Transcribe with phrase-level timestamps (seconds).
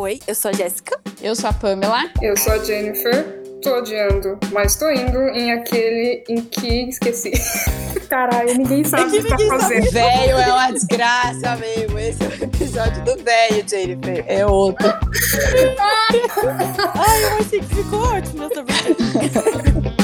[0.00, 0.98] Oi, eu sou a Jéssica.
[1.20, 2.10] Eu sou a Pamela.
[2.22, 3.22] Eu sou a Jennifer.
[3.62, 7.32] Tô odiando, mas tô indo em aquele em que esqueci.
[8.08, 9.90] Caralho, ninguém sabe o que, que tá fazendo.
[9.90, 11.98] Velho é uma desgraça mesmo.
[11.98, 14.24] Esse é o episódio do velho, Jennifer.
[14.26, 14.88] É outro.
[15.78, 19.99] Ai, eu achei que ficou ótimo essa vez.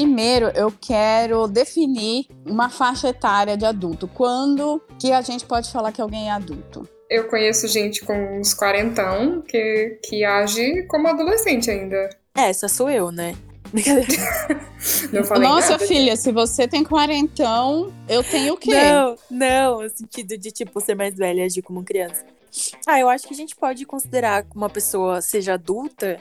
[0.00, 4.08] Primeiro, eu quero definir uma faixa etária de adulto.
[4.08, 6.88] Quando que a gente pode falar que alguém é adulto?
[7.10, 12.08] Eu conheço gente com uns quarentão que, que age como adolescente ainda.
[12.34, 13.34] É, essa sou eu, né?
[15.38, 15.86] Nossa, nada.
[15.86, 18.72] filha, se você tem quarentão, eu tenho o quê?
[18.72, 22.24] Não, não, no sentido de, tipo, ser mais velha e agir como criança.
[22.86, 26.18] Ah, eu acho que a gente pode considerar que uma pessoa seja adulta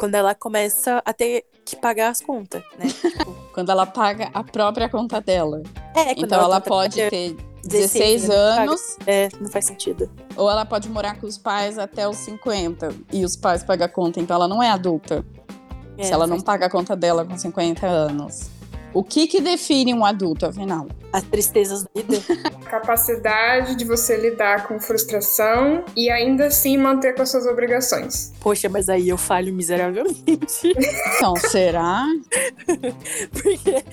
[0.00, 2.86] quando ela começa a ter que pagar as contas, né?
[2.88, 5.62] Tipo, Quando ela paga a própria conta dela.
[5.94, 8.62] é, Então ela, tá- pode ter 16 né, paga.
[8.62, 10.10] anos, É, não faz sentido.
[10.34, 13.88] ou ela pode morar com os pais até os 50 e os pais pagam a
[13.90, 15.22] conta, então ela não é adulta.
[15.98, 18.48] É, se ela não faz- paga a conta dela com 50 anos.
[18.92, 20.88] O que que define um adulto, afinal?
[21.12, 22.18] As tristezas da vida.
[22.70, 28.32] Capacidade de você lidar com frustração e ainda assim manter com as suas obrigações.
[28.40, 30.72] Poxa, mas aí eu falho miseravelmente.
[31.16, 32.04] Então, será?
[33.32, 33.84] Porque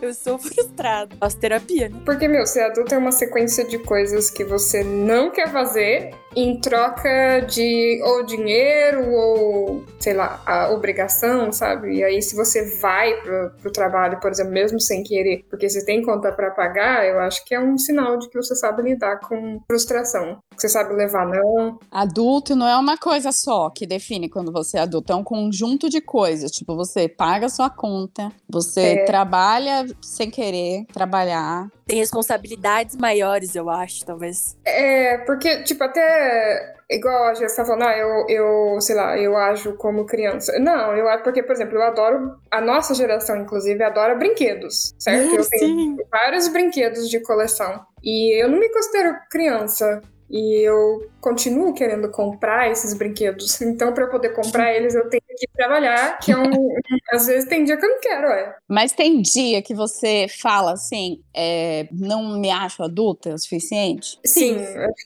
[0.00, 1.14] eu sou frustrada.
[1.18, 2.00] Faço terapia, né?
[2.04, 6.58] Porque, meu, ser adulto é uma sequência de coisas que você não quer fazer em
[6.60, 11.96] troca de ou dinheiro ou, sei lá, a obrigação, sabe?
[11.96, 15.84] E aí, se você vai pro, pro trabalho, por exemplo, mesmo sem querer, porque você
[15.84, 19.20] tem conta pra pagar, eu acho que é um sinal de que você sabe lidar
[19.20, 20.38] com frustração.
[20.54, 21.78] Que você sabe levar não.
[21.90, 25.88] Adulto não é uma coisa só que define quando você é adulto, é um conjunto
[25.88, 26.50] de coisas.
[26.50, 29.04] Tipo, você paga a sua conta, você É.
[29.04, 31.68] trabalha sem querer trabalhar.
[31.86, 34.56] Tem responsabilidades maiores, eu acho, talvez.
[34.64, 36.74] É, porque, tipo, até.
[36.92, 40.58] Igual a Jéssica tá falando, ah, eu, eu, sei lá, eu ajo como criança.
[40.58, 42.36] Não, eu acho porque, por exemplo, eu adoro.
[42.50, 45.34] A nossa geração, inclusive, adora brinquedos, certo?
[45.34, 45.96] Eu tenho Sim.
[46.10, 47.84] vários brinquedos de coleção.
[48.02, 50.02] E eu não me considero criança.
[50.30, 53.60] E eu continuo querendo comprar esses brinquedos.
[53.72, 56.50] Então, pra eu poder comprar eles, eu tenho que trabalhar, que é um.
[57.12, 58.54] Às vezes tem dia que eu não quero, é.
[58.68, 64.18] Mas tem dia que você fala assim, é, não me acho adulta o suficiente?
[64.24, 64.58] Sim,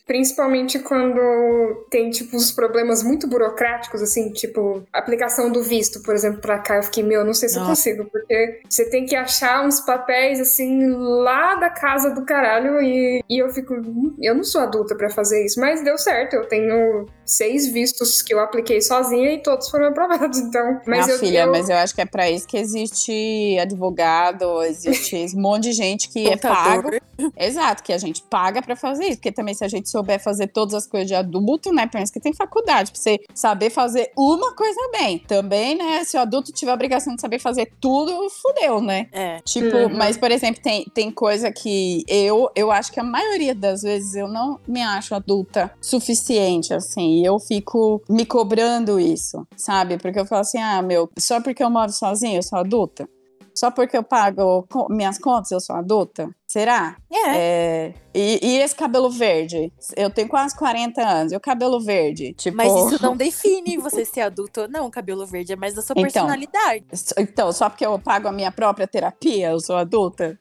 [0.06, 6.41] principalmente quando tem, tipo, os problemas muito burocráticos, assim, tipo, aplicação do visto, por exemplo,
[6.41, 7.72] pra cá, eu fiquei, meu, não sei se eu Nossa.
[7.72, 13.22] consigo, porque você tem que achar uns papéis, assim, lá da casa do caralho, e,
[13.28, 16.47] e eu fico, "Hum, eu não sou adulta pra fazer isso, mas deu certo, eu
[16.47, 21.19] tenho seis vistos que eu apliquei sozinha e todos foram aprovados, então, mas ah, eu,
[21.19, 25.64] filha, eu- mas eu acho que é pra isso que existe advogado, existe esse monte
[25.64, 26.91] de gente que é pago.
[27.37, 29.16] Exato, que a gente paga pra fazer isso.
[29.16, 31.87] Porque também, se a gente souber fazer todas as coisas de adulto, né?
[31.91, 35.19] Pensa que tem faculdade pra você saber fazer uma coisa bem.
[35.20, 36.04] Também, né?
[36.04, 39.08] Se o adulto tiver a obrigação de saber fazer tudo, fudeu, né?
[39.12, 39.41] É.
[39.47, 39.97] Tipo, Uhum.
[39.97, 44.14] mas, por exemplo, tem, tem coisa que eu, eu acho que a maioria das vezes
[44.14, 47.16] eu não me acho adulta suficiente, assim.
[47.25, 49.99] Eu fico me cobrando isso, sabe?
[49.99, 53.09] Porque eu falo assim, ah, meu, só porque eu moro sozinha eu sou adulta?
[53.54, 56.28] Só porque eu pago minhas contas eu sou adulta?
[56.46, 56.96] Será?
[57.12, 57.36] É.
[57.36, 59.72] É, e, e esse cabelo verde?
[59.96, 61.32] Eu tenho quase 40 anos.
[61.32, 62.34] E o cabelo verde?
[62.34, 62.56] Tipo.
[62.56, 65.52] Mas isso não define você ser adulto ou não, cabelo verde.
[65.52, 66.02] É mais da sua Então.
[66.04, 66.84] personalidade.
[67.18, 70.38] Então, só porque eu pago a minha própria terapia, eu sou adulta?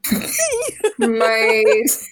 [0.99, 2.09] Mas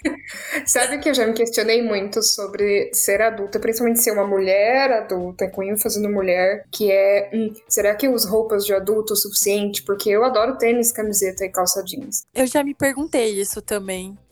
[0.65, 5.47] sabe que eu já me questionei muito sobre ser adulta, principalmente ser uma mulher adulta,
[5.49, 9.15] com ênfase no mulher, que é, hum, será que eu uso roupas de adulto o
[9.15, 9.83] suficiente?
[9.83, 12.23] Porque eu adoro tênis, camiseta e calça jeans.
[12.33, 13.82] Eu já me perguntei isso também.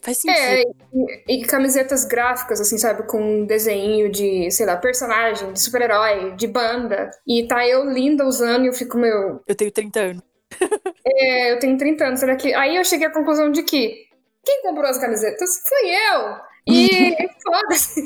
[0.01, 0.39] Faz sentido.
[0.39, 0.63] É,
[1.28, 6.31] e, e camisetas gráficas, assim, sabe, com um desenho de, sei lá, personagem, de super-herói,
[6.35, 7.12] de banda.
[7.28, 10.23] E tá eu linda usando e eu fico, meu, Eu tenho 30 anos.
[11.06, 12.53] é, eu tenho 30 anos, será que.
[12.53, 14.06] Aí eu cheguei à conclusão de que
[14.44, 16.51] quem comprou as camisetas fui eu!
[16.67, 18.02] E foda-se,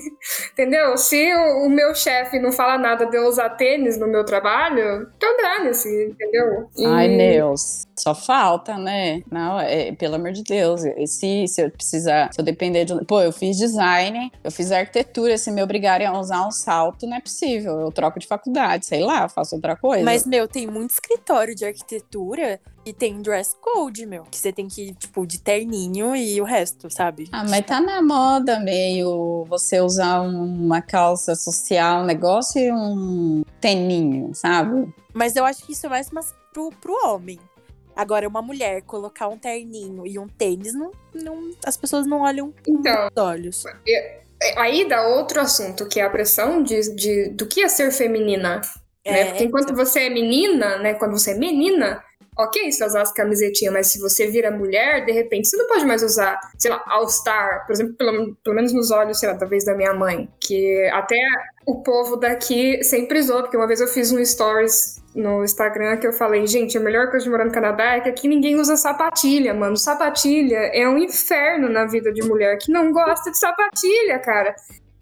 [0.53, 0.97] entendeu?
[0.97, 5.09] Se o, o meu chefe não fala nada de eu usar tênis no meu trabalho,
[5.17, 6.69] então dane-se, entendeu?
[6.77, 7.85] E- Ai, Deus.
[7.97, 9.21] Só falta, né?
[9.31, 10.83] Não, é, pelo amor de Deus.
[10.83, 13.05] E Se, se eu precisar, se eu depender de.
[13.05, 15.37] Pô, eu fiz design, eu fiz arquitetura.
[15.37, 17.79] Se me obrigarem a usar um salto, não é possível.
[17.79, 20.03] Eu troco de faculdade, sei lá, faço outra coisa.
[20.03, 24.23] Mas, meu, tem muito escritório de arquitetura e tem dress code, meu.
[24.23, 27.27] Que você tem que ir, tipo, de terninho e o resto, sabe?
[27.31, 33.43] Ah, mas tá na moda meio você usar uma calça social, um negócio e um
[33.59, 34.93] teninho, sabe?
[35.13, 37.39] Mas eu acho que isso é mais mas pro, pro homem.
[37.95, 42.53] Agora, uma mulher colocar um terninho e um tênis, não, não, as pessoas não olham
[42.67, 43.63] Então, com os olhos.
[44.57, 48.59] aí dá outro assunto, que é a pressão de, de, do que é ser feminina.
[49.05, 49.25] né?
[49.25, 50.93] Porque enquanto você é menina, né?
[50.95, 52.03] Quando você é menina,
[52.37, 55.85] ok você usar as camisetinhas, mas se você vira mulher, de repente você não pode
[55.85, 59.63] mais usar, sei lá, All-Star, por exemplo, pelo, pelo menos nos olhos, sei lá, talvez
[59.63, 61.15] da minha mãe, que até
[61.65, 66.05] o povo daqui sempre zoou, porque uma vez eu fiz um stories no Instagram que
[66.05, 68.75] eu falei, gente, a melhor coisa de morar no Canadá é que aqui ninguém usa
[68.75, 69.77] sapatilha, mano.
[69.77, 74.53] Sapatilha é um inferno na vida de mulher que não gosta de sapatilha, cara.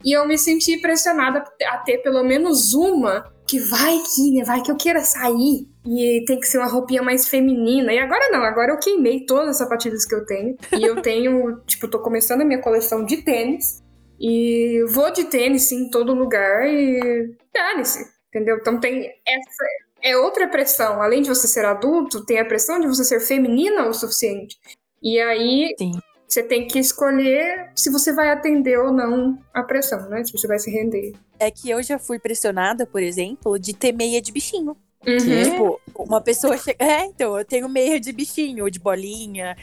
[0.06, 4.44] E eu me senti pressionada a ter pelo menos uma que vai que, né?
[4.44, 5.68] Vai que eu queira sair.
[5.86, 7.94] E tem que ser uma roupinha mais feminina.
[7.94, 10.58] E agora não, agora eu queimei todas as sapatilhas que eu tenho.
[10.72, 13.84] E eu tenho, tipo, tô começando a minha coleção de tênis.
[14.20, 16.66] E vou de tênis, em todo lugar.
[16.66, 18.58] E dane-se, entendeu?
[18.60, 19.64] Então tem essa.
[20.02, 21.00] É outra pressão.
[21.00, 24.58] Além de você ser adulto, tem a pressão de você ser feminina o suficiente.
[25.02, 25.92] E aí, Sim.
[26.34, 30.24] Você tem que escolher se você vai atender ou não a pressão, né?
[30.24, 31.14] Se você vai se render.
[31.40, 34.76] É que eu já fui pressionada, por exemplo, de ter meia de bichinho.
[35.06, 35.44] Uhum.
[35.44, 36.84] Tipo, uma pessoa chega.
[36.84, 39.56] É, então, eu tenho meia de bichinho, ou de bolinha.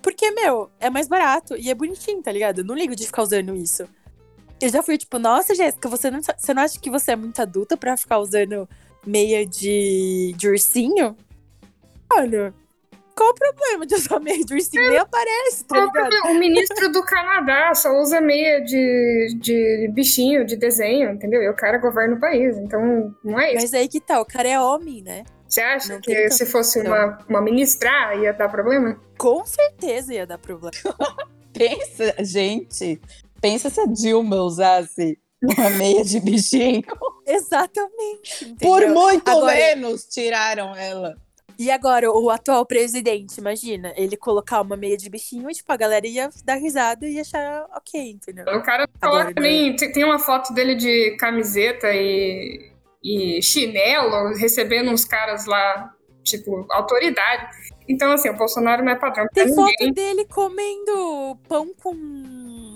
[0.00, 2.60] Porque, meu, é mais barato e é bonitinho, tá ligado?
[2.60, 3.88] Eu não ligo de ficar usando isso.
[4.60, 7.40] Eu já fui tipo, nossa, Jéssica, você não, você não acha que você é muito
[7.42, 8.68] adulta pra ficar usando
[9.04, 11.16] meia de, de ursinho?
[12.12, 12.54] Olha,
[13.16, 14.88] qual o problema de usar meia de ursinho?
[14.90, 16.10] Nem aparece, tá ligado?
[16.26, 21.42] O ministro do Canadá só usa meia de, de bichinho, de desenho, entendeu?
[21.42, 23.62] E o cara governa o país, então não é isso.
[23.62, 25.24] Mas aí que tá, o cara é homem, né?
[25.48, 26.50] Você acha não que se tanto.
[26.50, 29.00] fosse uma, uma ministra ia dar problema?
[29.16, 30.72] Com certeza ia dar problema.
[31.54, 33.00] Pensa, gente,
[33.40, 36.82] pensa se a Dilma usasse uma meia de bichinho.
[37.26, 38.44] Exatamente.
[38.44, 38.56] entendeu?
[38.60, 41.16] Por muito Agora- menos tiraram ela.
[41.58, 45.76] E agora, o atual presidente, imagina, ele colocar uma meia de bichinho e, tipo, a
[45.76, 48.44] galera ia dar risada e achar ok, entendeu?
[48.44, 49.74] O cara coloca nem.
[49.74, 52.72] Tem tem uma foto dele de camiseta e,
[53.02, 57.48] e chinelo, recebendo uns caras lá, tipo, autoridade.
[57.88, 59.64] Então, assim, o Bolsonaro não é padrão pra Tem ninguém.
[59.78, 61.94] foto dele comendo pão com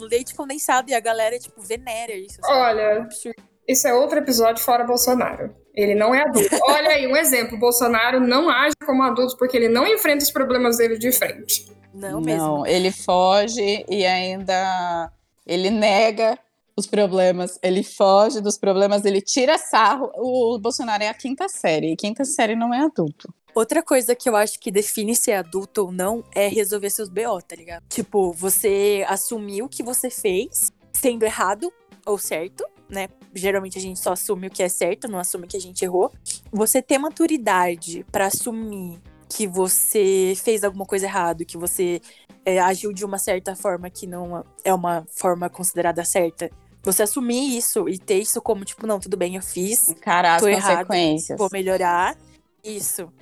[0.08, 2.38] leite condensado e a galera, tipo, venera isso.
[2.40, 2.54] sabe?
[2.54, 3.49] Olha, absurdo.
[3.70, 5.54] Isso é outro episódio fora Bolsonaro.
[5.72, 6.58] Ele não é adulto.
[6.68, 7.56] Olha aí, um exemplo.
[7.56, 11.70] Bolsonaro não age como adulto porque ele não enfrenta os problemas dele de frente.
[11.94, 12.42] Não, mesmo.
[12.42, 15.12] Não, ele foge e ainda
[15.46, 16.36] ele nega
[16.76, 20.10] os problemas, ele foge dos problemas, ele tira sarro.
[20.16, 23.32] O Bolsonaro é a quinta série, e quinta série não é adulto.
[23.54, 27.40] Outra coisa que eu acho que define ser adulto ou não é resolver seus BO,
[27.46, 27.84] tá ligado?
[27.88, 31.72] Tipo, você assumir o que você fez, sendo errado
[32.06, 33.08] ou certo, né?
[33.34, 36.12] Geralmente a gente só assume o que é certo, não assume que a gente errou.
[36.50, 42.00] Você ter maturidade pra assumir que você fez alguma coisa errada, que você
[42.44, 46.50] é, agiu de uma certa forma que não é uma forma considerada certa.
[46.82, 50.42] Você assumir isso e ter isso como, tipo, não, tudo bem, eu fiz, Encarar as
[50.42, 51.38] Tô errado, consequências.
[51.38, 52.16] vou melhorar.
[52.64, 53.12] Isso.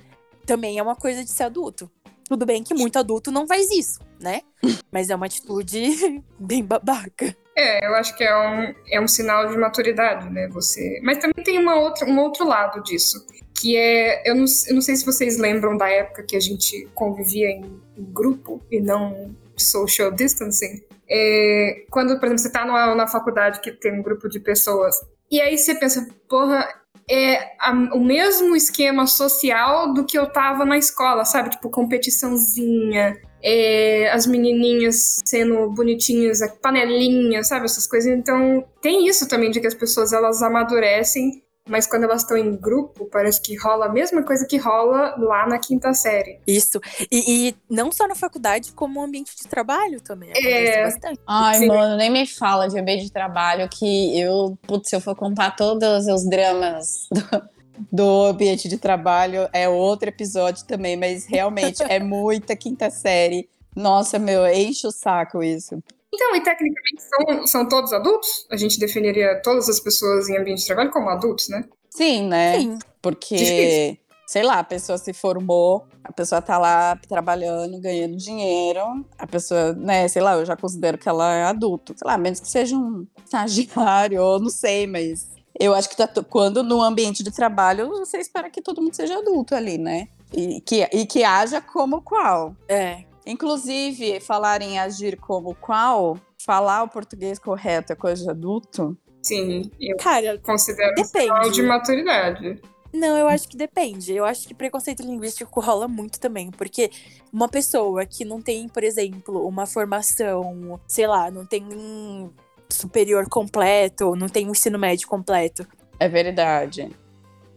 [0.45, 1.91] Também é uma coisa de ser adulto.
[2.27, 4.41] Tudo bem que muito adulto não faz isso, né?
[4.91, 7.35] Mas é uma atitude bem babaca.
[7.59, 10.47] É, eu acho que é um, é um sinal de maturidade, né?
[10.49, 10.99] Você.
[11.03, 13.25] Mas também tem uma outra, um outro lado disso.
[13.59, 14.21] Que é.
[14.29, 17.65] Eu não, eu não sei se vocês lembram da época que a gente convivia em,
[17.97, 20.81] em grupo e não social distancing.
[21.09, 24.95] É, quando, por exemplo, você tá numa, na faculdade que tem um grupo de pessoas.
[25.29, 26.65] E aí você pensa, porra,
[27.11, 31.49] é a- o mesmo esquema social do que eu tava na escola, sabe?
[31.49, 37.65] Tipo, competiçãozinha, é, as menininhas sendo bonitinhas, a panelinha, sabe?
[37.65, 38.11] Essas coisas.
[38.11, 42.55] Então, tem isso também de que as pessoas elas amadurecem, mas quando elas estão em
[42.55, 46.39] grupo, parece que rola a mesma coisa que rola lá na quinta série.
[46.47, 46.81] Isso.
[47.11, 50.31] E, e não só na faculdade, como no ambiente de trabalho também.
[50.35, 50.83] É.
[50.83, 51.19] bastante.
[51.27, 51.67] Ai, Sim.
[51.67, 55.55] mano, nem me fala de ambiente de trabalho que eu, putz, se eu for contar
[55.55, 57.49] todos os dramas do,
[57.91, 63.49] do ambiente de trabalho, é outro episódio também, mas realmente é muita quinta série.
[63.75, 65.81] Nossa, meu, enche o saco isso.
[66.13, 68.47] Então, e tecnicamente são, são todos adultos?
[68.51, 71.63] A gente definiria todas as pessoas em ambiente de trabalho como adultos, né?
[71.89, 72.59] Sim, né?
[72.59, 72.79] Sim.
[73.01, 73.97] Porque, Difícil.
[74.27, 79.73] sei lá, a pessoa se formou, a pessoa tá lá trabalhando, ganhando dinheiro, a pessoa,
[79.73, 81.93] né, sei lá, eu já considero que ela é adulto.
[81.97, 85.27] Sei lá, menos que seja um estagiário, ou não sei, mas
[85.59, 89.17] eu acho que tá quando no ambiente de trabalho, você espera que todo mundo seja
[89.17, 90.07] adulto ali, né?
[90.33, 92.55] E que, e que haja como qual.
[92.67, 93.03] É.
[93.25, 98.97] Inclusive, falar em agir como qual, falar o português correto é coisa de adulto.
[99.21, 101.61] Sim, eu Cara, considero sinal de depende.
[101.63, 102.61] maturidade.
[102.91, 104.13] Não, eu acho que depende.
[104.13, 106.89] Eu acho que preconceito linguístico rola muito também, porque
[107.31, 112.31] uma pessoa que não tem, por exemplo, uma formação, sei lá, não tem
[112.71, 115.67] superior completo, não tem um ensino médio completo.
[115.99, 116.89] É verdade.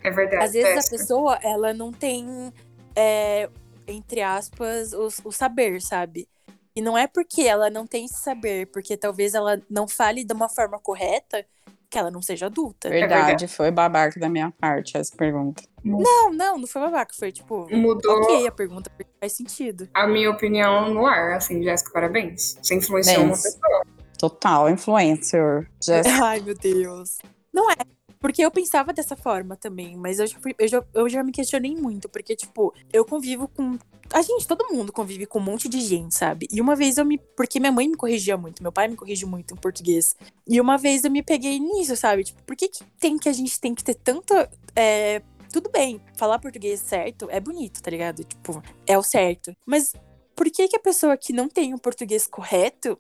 [0.03, 0.45] É verdade.
[0.45, 0.89] Às vezes é.
[0.89, 2.53] a pessoa, ela não tem,
[2.97, 3.49] é,
[3.87, 6.29] entre aspas, o, o saber, sabe?
[6.75, 10.33] E não é porque ela não tem esse saber, porque talvez ela não fale de
[10.33, 11.45] uma forma correta,
[11.93, 12.89] que ela não seja adulta.
[12.89, 13.49] Verdade, verdade.
[13.49, 15.63] foi babaca da minha parte essa pergunta.
[15.85, 19.87] Não, não, não foi babaca, foi tipo, Mudou ok a pergunta, porque faz sentido.
[19.93, 22.57] a minha opinião no ar, assim, Jéssica, parabéns.
[22.63, 23.83] Você influenciou uma pessoa.
[24.23, 25.69] Total, influencer.
[25.83, 26.15] Jéssica.
[26.25, 27.19] Ai, meu Deus.
[27.53, 27.75] Não é.
[28.21, 31.33] Porque eu pensava dessa forma também, mas eu já, fui- eu, já, eu já me
[31.33, 33.77] questionei muito, porque, tipo, eu convivo com.
[34.15, 36.47] A gente, todo mundo convive com um monte de gente, sabe?
[36.53, 37.19] E uma vez eu me.
[37.37, 40.15] Porque minha mãe me corrigia muito, meu pai me corrige muito em português.
[40.47, 42.23] E uma vez eu me peguei nisso, sabe?
[42.23, 44.49] Tipo, por que, que tem que a gente tem que ter tanta.
[44.77, 45.21] é,
[45.53, 48.23] tudo bem, falar português certo é bonito, tá ligado?
[48.23, 49.53] Tipo, é o certo.
[49.67, 49.93] Mas
[50.37, 52.97] por que, que a pessoa que não tem o português correto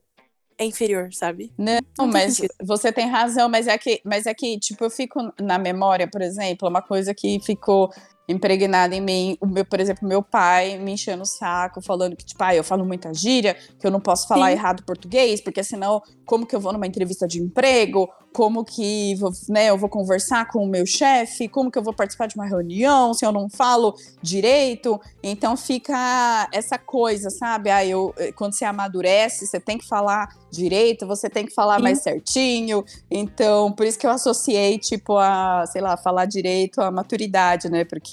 [0.63, 1.53] é inferior, sabe?
[1.59, 2.55] Não, Não mas sentido.
[2.63, 6.23] você tem razão, mas é que, mas é que, tipo, eu fico na memória, por
[6.23, 7.93] exemplo, uma coisa que ficou
[8.29, 12.25] impregnada em mim, o meu, por exemplo, meu pai me enchendo o saco, falando que,
[12.25, 14.53] tipo, ah, eu falo muita gíria, que eu não posso falar Sim.
[14.53, 18.09] errado português, porque senão, como que eu vou numa entrevista de emprego?
[18.33, 21.49] Como que, vou- né, eu vou conversar com o meu chefe?
[21.49, 24.99] Como que eu vou participar de uma reunião se eu não falo direito?
[25.23, 27.69] Então fica essa coisa, sabe?
[27.71, 31.83] Ah, eu, quando você amadurece, você tem que falar direito, você tem que falar Sim.
[31.83, 32.83] mais certinho.
[33.11, 37.85] Então, por isso que eu associei, tipo, a, sei lá, falar direito à maturidade, né?
[37.85, 38.12] Porque.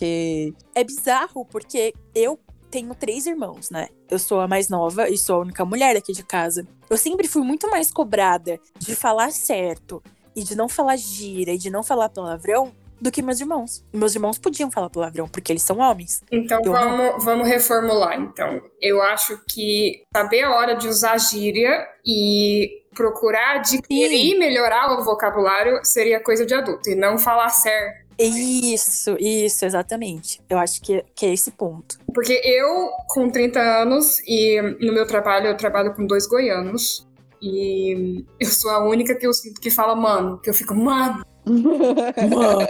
[0.75, 2.39] É bizarro, porque eu
[2.69, 3.87] tenho três irmãos, né?
[4.09, 6.67] Eu sou a mais nova e sou a única mulher aqui de casa.
[6.89, 10.01] Eu sempre fui muito mais cobrada de falar certo
[10.35, 13.83] e de não falar gira e de não falar palavrão do que meus irmãos.
[13.93, 16.21] Meus irmãos podiam falar palavrão porque eles são homens.
[16.31, 18.19] Então vamos, vamos reformular.
[18.19, 24.99] Então, eu acho que saber a hora de usar gíria e procurar adquirir e melhorar
[24.99, 28.08] o vocabulário seria coisa de adulto e não falar certo.
[28.19, 30.41] Isso, isso, exatamente.
[30.49, 31.97] Eu acho que, que é esse ponto.
[32.13, 37.07] Porque eu, com 30 anos, e no meu trabalho, eu trabalho com dois goianos.
[37.41, 41.25] E eu sou a única que eu sinto que fala mano, que eu fico, mano.
[41.49, 42.67] Mano.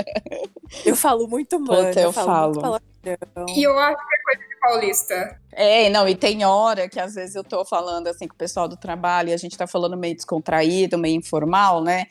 [0.86, 2.80] Eu falo muito mano, Puta, eu falo, falo.
[2.80, 2.90] muito
[3.36, 3.56] palavrão.
[3.58, 5.42] E eu acho que é coisa de paulista.
[5.52, 8.70] É, não, e tem hora que às vezes eu tô falando assim com o pessoal
[8.70, 12.06] do trabalho e a gente tá falando meio descontraído, meio informal, né?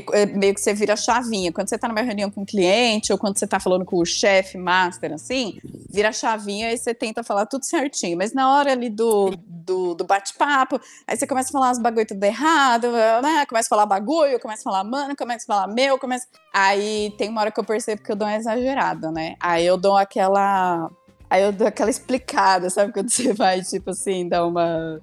[0.00, 1.52] Porque é meio que você vira chavinha.
[1.52, 4.04] Quando você tá numa reunião com um cliente ou quando você tá falando com o
[4.04, 5.58] chefe, master, assim,
[5.88, 8.18] vira chavinha e você tenta falar tudo certinho.
[8.18, 12.06] Mas na hora ali do, do, do bate-papo, aí você começa a falar uns bagulho
[12.06, 13.46] tudo errado, né?
[13.46, 16.26] Começa a falar bagulho, começa a falar mano, começa a falar meu, começa.
[16.52, 19.36] Aí tem uma hora que eu percebo que eu dou uma exagerada, né?
[19.38, 20.90] Aí eu dou aquela.
[21.30, 22.92] Aí eu dou aquela explicada, sabe?
[22.92, 25.00] Quando você vai, tipo assim, dar uma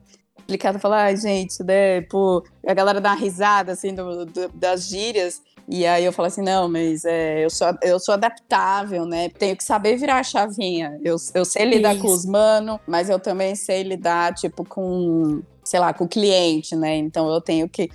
[0.51, 4.87] explicada, falar, ai, gente, né, pô, a galera dá uma risada, assim, do- do- das
[4.87, 9.29] gírias, e aí eu falo assim, não, mas é, eu, sou, eu sou adaptável, né,
[9.29, 12.15] tenho que saber virar a chavinha, eu, eu sei lidar com Isso.
[12.15, 16.95] os mano, mas eu também sei lidar, tipo, com, sei lá, com o cliente, né,
[16.97, 17.89] então eu tenho que,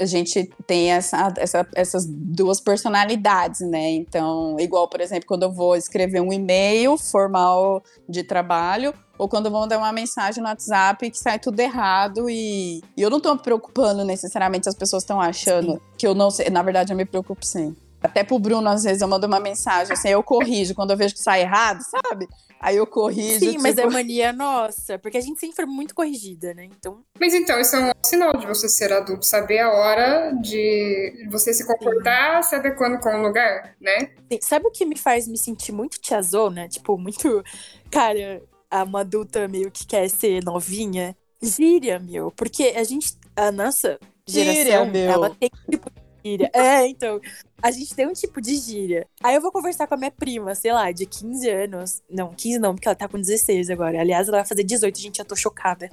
[0.00, 5.52] a, gente tem essa, essa- essas duas personalidades, né, então, igual, por exemplo, quando eu
[5.52, 11.08] vou escrever um e-mail formal de trabalho, ou quando vão dar uma mensagem no WhatsApp
[11.10, 15.20] que sai tudo errado e, e eu não tô me preocupando necessariamente as pessoas estão
[15.20, 16.50] achando que eu não sei.
[16.50, 17.76] Na verdade, eu me preocupo sim.
[18.02, 21.14] Até pro Bruno, às vezes, eu mando uma mensagem assim, eu corrijo quando eu vejo
[21.14, 22.26] que sai errado, sabe?
[22.62, 23.40] Aí eu corrijo.
[23.40, 26.64] Sim, mas é mania nossa, porque a gente sempre foi muito corrigida, né?
[26.66, 31.26] Então, Mas então, isso é um sinal de você ser adulto, saber a hora de
[31.28, 34.12] você se comportar se adequando com o lugar, né?
[34.32, 36.68] Sim, Sabe o que me faz me sentir muito tiazona?
[36.68, 37.42] Tipo, muito.
[37.90, 38.40] Cara,
[38.70, 41.16] a- uma adulta meio que quer ser novinha.
[41.42, 42.30] Gíria, meu.
[42.30, 43.16] Porque a gente.
[43.34, 45.10] A nossa Gíria, geração, meu.
[45.10, 45.90] ela tem tipo
[46.24, 46.50] gíria.
[46.54, 47.20] É, então.
[47.62, 49.06] A gente tem um tipo de gíria.
[49.22, 52.02] Aí eu vou conversar com a minha prima, sei lá, de 15 anos.
[52.10, 54.00] Não, 15 não, porque ela tá com 16 agora.
[54.00, 55.88] Aliás, ela vai fazer 18, gente, eu tô chocada.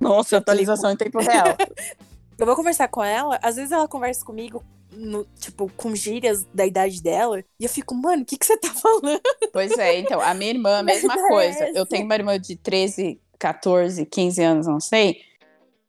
[0.00, 1.56] Nossa, atualização em tempo real.
[2.38, 6.66] Eu vou conversar com ela, às vezes ela conversa comigo, no, tipo, com gírias da
[6.66, 9.20] idade dela, e eu fico, mano, o que, que você tá falando?
[9.52, 11.70] Pois é, então, a minha irmã, a mesma é coisa.
[11.72, 15.20] Eu tenho uma irmã de 13, 14, 15 anos, não sei.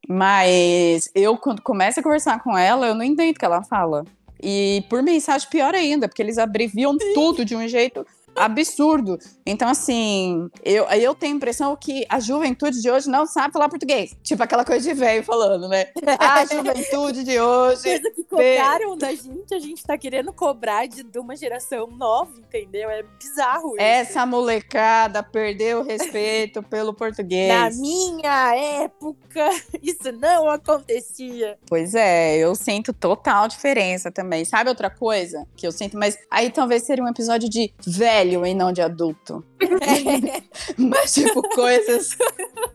[0.08, 4.06] Mas eu, quando começo a conversar com ela, eu não entendo o que ela fala.
[4.42, 9.18] E por mensagem, pior ainda, porque eles abreviam tudo de um jeito absurdo.
[9.46, 13.70] Então, assim, eu, eu tenho a impressão que a juventude de hoje não sabe falar
[13.70, 14.16] português.
[14.24, 15.88] Tipo aquela coisa de velho falando, né?
[16.20, 17.84] A juventude de hoje.
[17.84, 22.32] Coisa que cobraram da gente, a gente tá querendo cobrar de, de uma geração nova,
[22.38, 22.90] entendeu?
[22.90, 23.82] É bizarro isso.
[23.82, 27.50] Essa molecada perdeu o respeito pelo português.
[27.50, 29.50] Na minha época,
[29.82, 31.58] isso não acontecia.
[31.68, 34.46] Pois é, eu sinto total diferença também.
[34.46, 35.98] Sabe outra coisa que eu sinto?
[35.98, 39.44] Mas aí talvez seria um episódio de velho e não de adulto.
[40.78, 42.18] Mas, tipo, coisas.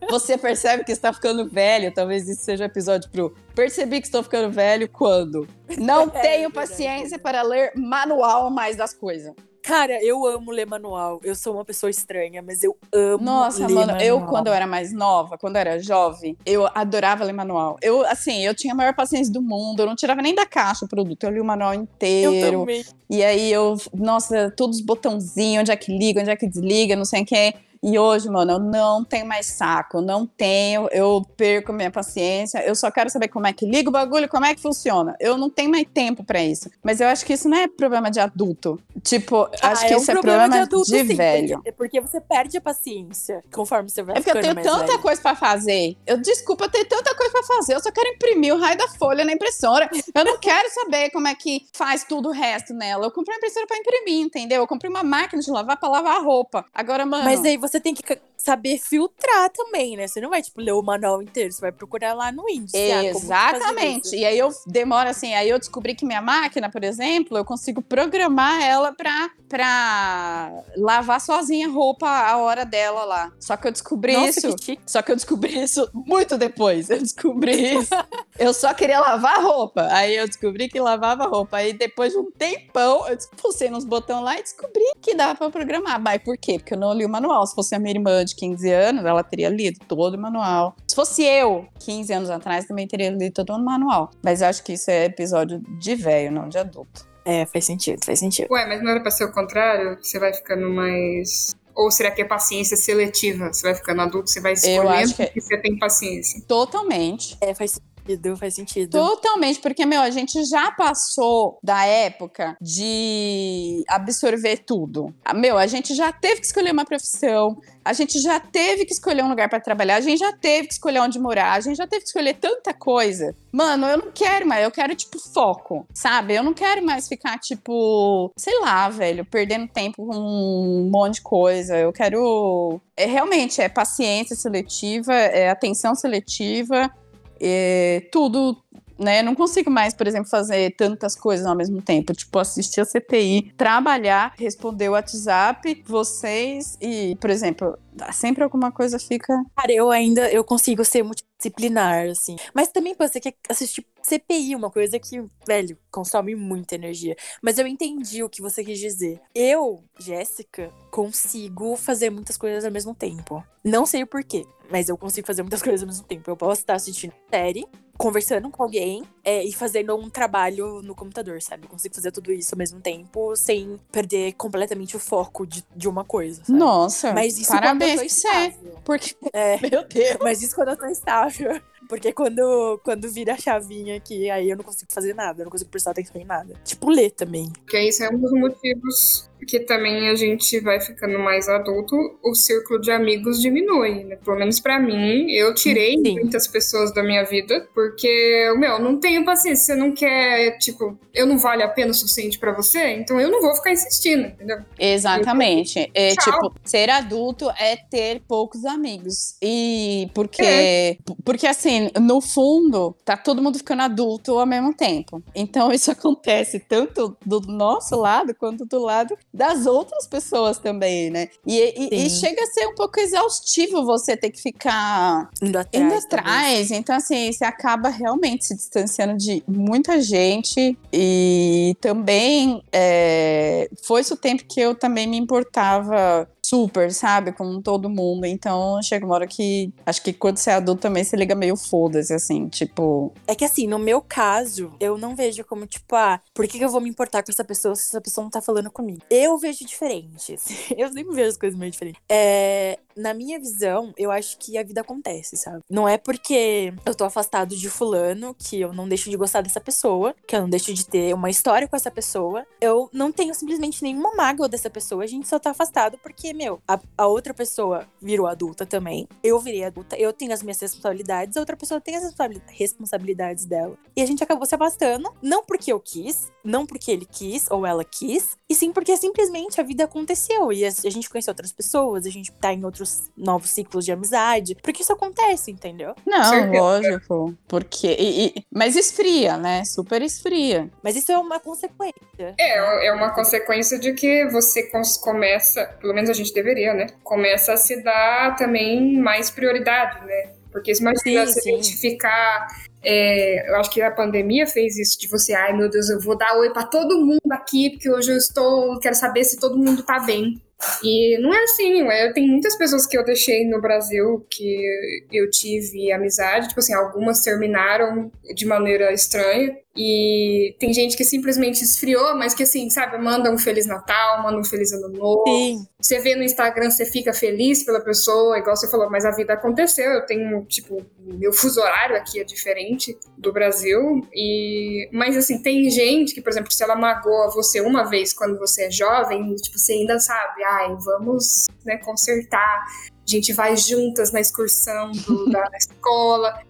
[0.09, 1.93] Você percebe que está ficando velho.
[1.93, 3.33] Talvez isso seja episódio pro.
[3.55, 5.47] Percebi que estou ficando velho quando?
[5.77, 6.53] Não É, tenho verdade.
[6.53, 9.33] paciência para ler manual mais das coisas.
[9.61, 11.19] Cara, eu amo ler manual.
[11.23, 14.29] Eu sou uma pessoa estranha, mas eu amo Nossa, ler mano, eu manual.
[14.33, 17.77] quando eu era mais nova, quando eu era jovem, eu adorava ler manual.
[17.81, 20.85] Eu, assim, eu tinha a maior paciência do mundo, eu não tirava nem da caixa
[20.85, 22.59] o produto, eu li o manual Eu inteiro.
[22.61, 22.85] também.
[23.09, 26.95] E aí eu, nossa, todos os botãozinhos, onde é que liga, onde é que desliga,
[26.95, 27.53] não sei o que.
[27.81, 32.61] E hoje, mano, eu não tenho mais saco, eu não tenho, eu perco minha paciência,
[32.65, 35.15] eu só quero saber como é que liga o bagulho, como é que funciona.
[35.19, 36.69] Eu não tenho mais tempo pra isso.
[36.83, 38.77] Mas eu acho que isso não é problema de adulto.
[39.03, 41.55] Tipo, acho Ah, que é um isso é problema problema de, adulto, sim, velho.
[41.57, 44.99] Porque, porque você perde a paciência conforme você vai É porque eu tenho tanta velho.
[44.99, 45.95] coisa pra fazer.
[46.05, 47.75] Eu desculpa, eu tenho tanta coisa pra fazer.
[47.75, 49.89] Eu só quero imprimir o raio da folha na impressora.
[50.13, 53.05] Eu não quero saber como é que faz tudo o resto nela.
[53.05, 54.61] Eu comprei uma impressora pra imprimir, entendeu?
[54.61, 56.65] Eu comprei uma máquina de lavar pra lavar a roupa.
[56.73, 57.23] Agora, mano.
[57.23, 58.01] Mas aí você tem que
[58.37, 60.07] saber filtrar também, né?
[60.07, 61.51] Você não vai, tipo, ler o manual inteiro.
[61.51, 62.77] Você vai procurar lá no índice.
[62.77, 64.05] ah, Exatamente.
[64.05, 64.15] isso.
[64.15, 67.81] E aí eu demoro assim, aí eu descobri que minha máquina, por exemplo, eu consigo
[67.81, 73.31] programar ela pra, pra lavar sozinha a roupa a hora dela lá.
[73.39, 74.55] Só que eu descobri Nossa, isso.
[74.55, 74.79] que.
[74.85, 76.89] Só que eu descobri isso muito depois.
[76.89, 77.93] Eu descobri isso.
[78.39, 79.87] eu só queria lavar a roupa.
[79.91, 81.57] Aí eu descobri que lavava a roupa.
[81.57, 85.49] Aí depois de um tempão, eu pulsei nos botões lá e descobri que dava pra
[85.49, 85.99] programar.
[86.01, 86.57] Mas por quê?
[86.57, 87.45] Porque eu não li o manual.
[87.45, 90.75] Se fosse a minha irmã de 15 anos, ela teria lido todo o manual.
[90.87, 94.09] Se fosse eu, 15 anos atrás, também teria lido todo o manual.
[94.23, 97.07] Mas eu acho que isso é episódio de velho, não de adulto.
[97.25, 98.47] É, faz sentido, faz sentido.
[98.51, 99.97] Ué, mas não era pra ser o contrário?
[100.01, 101.53] Você vai ficando mais.
[101.75, 103.53] Ou será que é paciência seletiva?
[103.53, 106.41] Você vai ficando adulto, você vai escolhendo acho que é- porque você tem paciência.
[106.47, 107.37] Totalmente.
[107.39, 108.91] É, faz sentido, faz sentido.
[108.91, 115.13] Totalmente, porque, meu, a gente já passou da época de absorver tudo.
[115.23, 118.93] Ah, Meu, a gente já teve que escolher uma profissão, a gente já teve que
[118.93, 121.77] escolher um lugar pra trabalhar, a gente já teve que escolher onde morar, a gente
[121.77, 123.35] já teve que escolher tanta coisa.
[123.51, 126.35] Mano, eu não quero mais, eu quero, tipo, foco, sabe?
[126.35, 131.21] Eu não quero mais ficar, tipo, sei lá, velho, perdendo tempo com um monte de
[131.21, 131.77] coisa.
[131.77, 132.79] Eu quero.
[132.95, 136.91] É, realmente, é paciência seletiva, é atenção seletiva
[137.39, 138.57] é, tudo,
[138.97, 139.23] né?
[139.23, 142.13] Não consigo mais, por exemplo, fazer tantas coisas ao mesmo tempo.
[142.13, 147.77] Tipo, assistir a CPI, trabalhar, responder o WhatsApp, vocês e, por exemplo,
[148.11, 149.33] sempre alguma coisa fica.
[149.55, 152.35] Cara, eu ainda eu consigo ser multidisciplinar, assim.
[152.53, 157.15] Mas também pô, você quer assistir CPI, uma coisa que, velho, consome muita energia.
[157.41, 159.19] Mas eu entendi o que você quis dizer.
[159.33, 163.43] Eu, Jéssica, consigo fazer muitas coisas ao mesmo tempo.
[163.63, 166.29] Não sei o porquê, mas eu consigo fazer muitas coisas ao mesmo tempo.
[166.29, 171.41] Eu posso estar assistindo série, conversando com alguém é, e fazendo um trabalho no computador,
[171.41, 171.65] sabe?
[171.65, 175.87] Eu consigo fazer tudo isso ao mesmo tempo sem perder completamente o foco de, de
[175.89, 176.43] uma coisa.
[176.45, 176.57] Sabe?
[176.57, 178.27] Nossa, Mas isso parabéns quando eu pra tô você.
[178.27, 178.79] estável.
[178.85, 179.57] Porque, É.
[179.69, 180.17] meu Deus.
[180.21, 181.61] Mas isso quando eu tô estável.
[181.89, 185.51] Porque quando, quando vira a chavinha aqui, aí eu não consigo fazer nada, eu não
[185.51, 186.53] consigo prestar atenção em nada.
[186.63, 187.51] Tipo, ler também.
[187.51, 192.33] Porque isso é um dos motivos que também a gente vai ficando mais adulto, o
[192.33, 194.15] círculo de amigos diminui, né?
[194.17, 196.13] Pelo menos pra mim, eu tirei Sim.
[196.19, 201.25] muitas pessoas da minha vida, porque, meu, não tenho paciência, você não quer, tipo, eu
[201.25, 204.59] não vale a pena o suficiente pra você, então eu não vou ficar insistindo, entendeu?
[204.77, 205.89] Exatamente.
[205.93, 209.35] É, tipo, ser adulto é ter poucos amigos.
[209.41, 210.97] E porque, É.
[211.23, 215.21] porque assim, no fundo, tá todo mundo ficando adulto ao mesmo tempo.
[215.33, 221.29] Então isso acontece tanto do nosso lado quanto do lado das outras pessoas também, né?
[221.45, 221.57] E,
[221.93, 225.83] e- e chega a ser um pouco exaustivo você ter que ficar Indo atrás.
[225.85, 226.71] indo atrás.
[226.71, 230.77] Então, assim, você acaba realmente se distanciando de muita gente.
[230.91, 237.31] E também é, foi esse o tempo que eu também me importava super, sabe?
[237.31, 238.25] Com todo mundo.
[238.25, 241.55] Então, chega uma hora que acho que quando você é adulto também se liga meio
[241.55, 243.13] foda-se, assim, tipo.
[243.27, 246.69] É que assim, no meu caso, eu não vejo como, tipo, ah, por que, eu
[246.69, 249.01] vou me importar com essa pessoa se essa pessoa não tá falando comigo?
[249.09, 250.33] Eu vejo diferente.
[250.33, 250.55] assim.
[250.77, 252.01] Eu sempre vejo as coisas meio diferentes.
[252.09, 255.63] É, na minha visão, eu acho que a vida acontece, sabe?
[255.69, 259.61] Não é porque eu tô afastado de fulano que eu não deixo de gostar dessa
[259.61, 262.45] pessoa, que eu não deixo de ter uma história com essa pessoa.
[262.59, 266.61] Eu não tenho simplesmente nenhuma mágoa dessa pessoa, a gente só tá afastado porque, meu,
[266.67, 269.07] a, a outra pessoa virou adulta também.
[269.23, 272.13] Eu virei adulta, eu tenho as minhas responsabilidades, a outra pessoa tem as
[272.47, 273.77] responsabilidades dela.
[273.95, 277.65] E a gente acabou se afastando, não porque eu quis, não porque ele quis ou
[277.65, 281.51] ela quis, e sim porque simplesmente a vida aconteceu e a, a gente conheceu outras
[281.51, 285.95] pessoas, a gente tá em outros novos ciclos de amizade, porque isso acontece, entendeu?
[286.05, 287.35] Não, lógico.
[287.47, 287.87] Porque.
[287.87, 289.63] E, e, mas esfria, né?
[289.65, 290.69] Super esfria.
[290.83, 292.35] Mas isso é uma consequência.
[292.37, 294.69] É, é uma consequência de que você
[295.01, 296.87] começa, pelo menos a gente deveria, né?
[297.03, 300.38] Começa a se dar também mais prioridade, né?
[300.51, 302.47] Porque imagina sim, se a gente ficar.
[302.81, 306.17] É, eu acho que a pandemia fez isso de você, ai meu Deus, eu vou
[306.17, 308.79] dar oi para todo mundo aqui, porque hoje eu estou.
[308.79, 310.41] Quero saber se todo mundo tá bem.
[310.83, 315.29] E não é assim, eu tenho muitas pessoas que eu deixei no Brasil que eu
[315.29, 322.13] tive amizade, tipo assim, algumas terminaram de maneira estranha, e tem gente que simplesmente esfriou,
[322.17, 325.23] mas que assim, sabe, manda um Feliz Natal, manda um Feliz Ano Novo.
[325.25, 325.65] Sim.
[325.81, 329.33] Você vê no Instagram, você fica feliz pela pessoa, igual você falou, mas a vida
[329.33, 329.89] aconteceu.
[329.91, 334.05] Eu tenho, tipo, meu fuso horário aqui é diferente do Brasil.
[334.13, 338.37] E Mas assim, tem gente que, por exemplo, se ela magoa você uma vez quando
[338.37, 342.65] você é jovem, tipo, você ainda sabe, ai, vamos né, consertar.
[342.65, 346.43] A gente vai juntas na excursão do, da escola.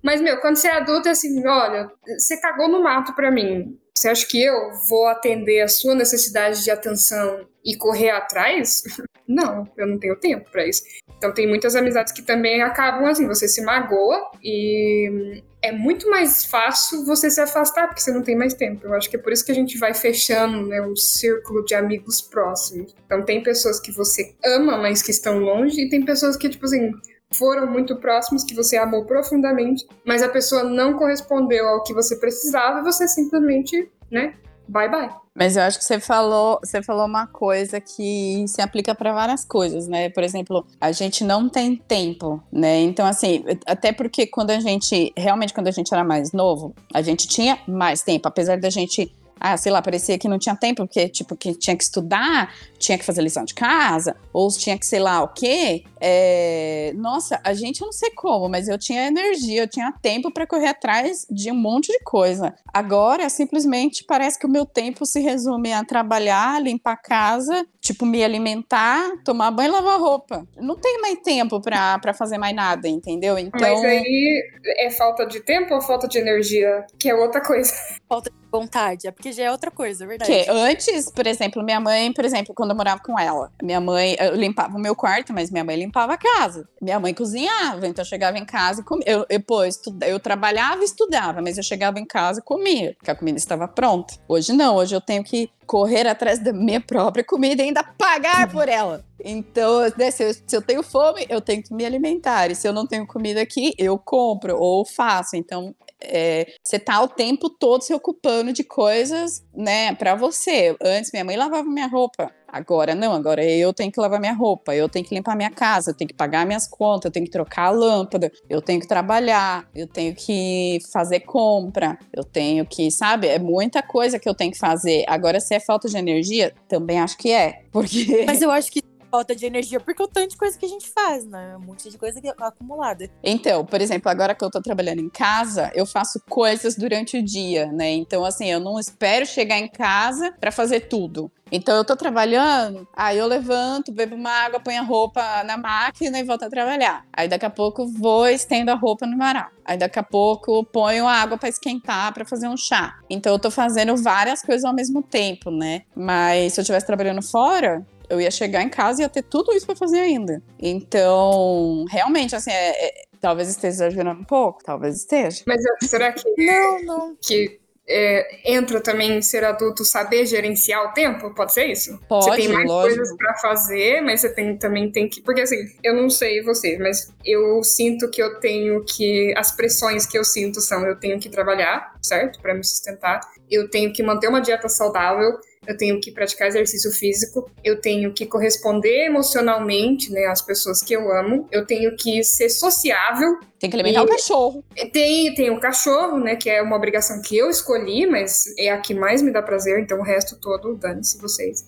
[0.00, 3.76] Mas, meu, quando você é adulto, é assim, olha, você cagou no mato pra mim.
[3.96, 8.82] Você acha que eu vou atender a sua necessidade de atenção e correr atrás?
[9.26, 10.84] Não, eu não tenho tempo para isso.
[11.18, 16.44] Então tem muitas amizades que também acabam assim, você se magoa e é muito mais
[16.44, 18.86] fácil você se afastar porque você não tem mais tempo.
[18.86, 21.74] Eu acho que é por isso que a gente vai fechando né, o círculo de
[21.74, 22.94] amigos próximos.
[23.04, 26.66] Então tem pessoas que você ama, mas que estão longe, e tem pessoas que, tipo
[26.66, 26.92] assim,
[27.32, 32.16] foram muito próximos, que você amou profundamente, mas a pessoa não correspondeu ao que você
[32.16, 34.34] precisava e você simplesmente, né,
[34.68, 35.10] bye bye.
[35.34, 39.44] Mas eu acho que você falou, você falou uma coisa que se aplica para várias
[39.44, 40.08] coisas, né?
[40.08, 42.80] Por exemplo, a gente não tem tempo, né?
[42.80, 47.02] Então assim, até porque quando a gente realmente quando a gente era mais novo, a
[47.02, 50.86] gente tinha mais tempo, apesar da gente ah, sei lá, parecia que não tinha tempo,
[50.86, 54.86] porque, tipo, que tinha que estudar, tinha que fazer lição de casa, ou tinha que
[54.86, 55.84] sei lá o quê.
[56.00, 56.92] É...
[56.96, 60.46] Nossa, a gente, eu não sei como, mas eu tinha energia, eu tinha tempo para
[60.46, 62.54] correr atrás de um monte de coisa.
[62.72, 68.04] Agora, simplesmente, parece que o meu tempo se resume a trabalhar, limpar a casa, tipo,
[68.04, 70.46] me alimentar, tomar banho e lavar roupa.
[70.56, 73.38] Não tem mais tempo para fazer mais nada, entendeu?
[73.38, 73.60] Então...
[73.60, 74.42] Mas aí
[74.78, 76.84] é falta de tempo ou falta de energia?
[76.98, 77.72] Que é outra coisa.
[78.08, 80.30] Falta de vontade, é porque já é outra coisa, é verdade.
[80.30, 84.16] Que antes, por exemplo, minha mãe, por exemplo, quando eu morava com ela, minha mãe,
[84.18, 86.68] eu limpava o meu quarto, mas minha mãe limpava a casa.
[86.80, 89.04] Minha mãe cozinhava, então eu chegava em casa e comia.
[89.06, 89.60] Eu, eu, pô,
[90.06, 93.66] eu trabalhava e estudava, mas eu chegava em casa e comia, porque a comida estava
[93.66, 94.14] pronta.
[94.28, 98.48] Hoje não, hoje eu tenho que correr atrás da minha própria comida e ainda pagar
[98.52, 99.04] por ela.
[99.22, 102.50] Então, né, se, eu, se, eu, tenho fome, eu tenho que me alimentar.
[102.50, 105.36] E se eu não tenho comida aqui, eu compro ou faço.
[105.36, 110.76] Então, é, você tá o tempo todo se ocupando de coisas, né, para você.
[110.82, 112.30] Antes minha mãe lavava minha roupa.
[112.48, 115.90] Agora não, agora eu tenho que lavar minha roupa, eu tenho que limpar minha casa,
[115.90, 118.86] eu tenho que pagar minhas contas, eu tenho que trocar a lâmpada, eu tenho que
[118.86, 124.34] trabalhar, eu tenho que fazer compra, eu tenho que, sabe, é muita coisa que eu
[124.34, 125.04] tenho que fazer.
[125.08, 128.24] Agora, se é falta de energia, também acho que é, porque.
[128.24, 128.80] Mas eu acho que
[129.16, 131.56] falta de energia porque o tanto de coisa que a gente faz, né?
[131.56, 133.08] Um monte de coisa acumulada.
[133.24, 137.22] Então, por exemplo, agora que eu tô trabalhando em casa, eu faço coisas durante o
[137.22, 137.90] dia, né?
[137.92, 141.30] Então, assim, eu não espero chegar em casa para fazer tudo.
[141.50, 146.18] Então eu tô trabalhando, aí eu levanto, bebo uma água, ponho a roupa na máquina
[146.18, 147.06] e volto a trabalhar.
[147.12, 149.46] Aí daqui a pouco vou estendo a roupa no varal.
[149.64, 152.98] Aí daqui a pouco ponho a água para esquentar para fazer um chá.
[153.08, 155.82] Então eu tô fazendo várias coisas ao mesmo tempo, né?
[155.94, 159.52] Mas se eu estivesse trabalhando fora, eu ia chegar em casa e ia ter tudo
[159.52, 160.42] isso para fazer ainda.
[160.58, 165.42] Então, realmente, assim, é, é, talvez esteja exagerando um pouco, talvez esteja.
[165.46, 166.24] Mas será que.
[166.38, 167.16] Não, não.
[167.20, 171.32] Que é, entra também ser adulto saber gerenciar o tempo?
[171.34, 171.98] Pode ser isso?
[172.08, 172.96] Pode, Você tem mais lógico.
[172.96, 175.22] coisas para fazer, mas você tem, também tem que.
[175.22, 179.32] Porque assim, eu não sei você, mas eu sinto que eu tenho que.
[179.36, 182.40] As pressões que eu sinto são: eu tenho que trabalhar, certo?
[182.40, 183.20] Para me sustentar.
[183.48, 188.12] Eu tenho que manter uma dieta saudável eu tenho que praticar exercício físico, eu tenho
[188.12, 193.38] que corresponder emocionalmente, né, às pessoas que eu amo, eu tenho que ser sociável.
[193.58, 194.04] Tem que alimentar e...
[194.04, 194.64] o cachorro.
[194.92, 198.78] Tem, tem o cachorro, né, que é uma obrigação que eu escolhi, mas é a
[198.78, 201.64] que mais me dá prazer, então o resto todo, dane-se vocês.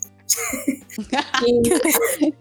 [1.47, 2.33] E,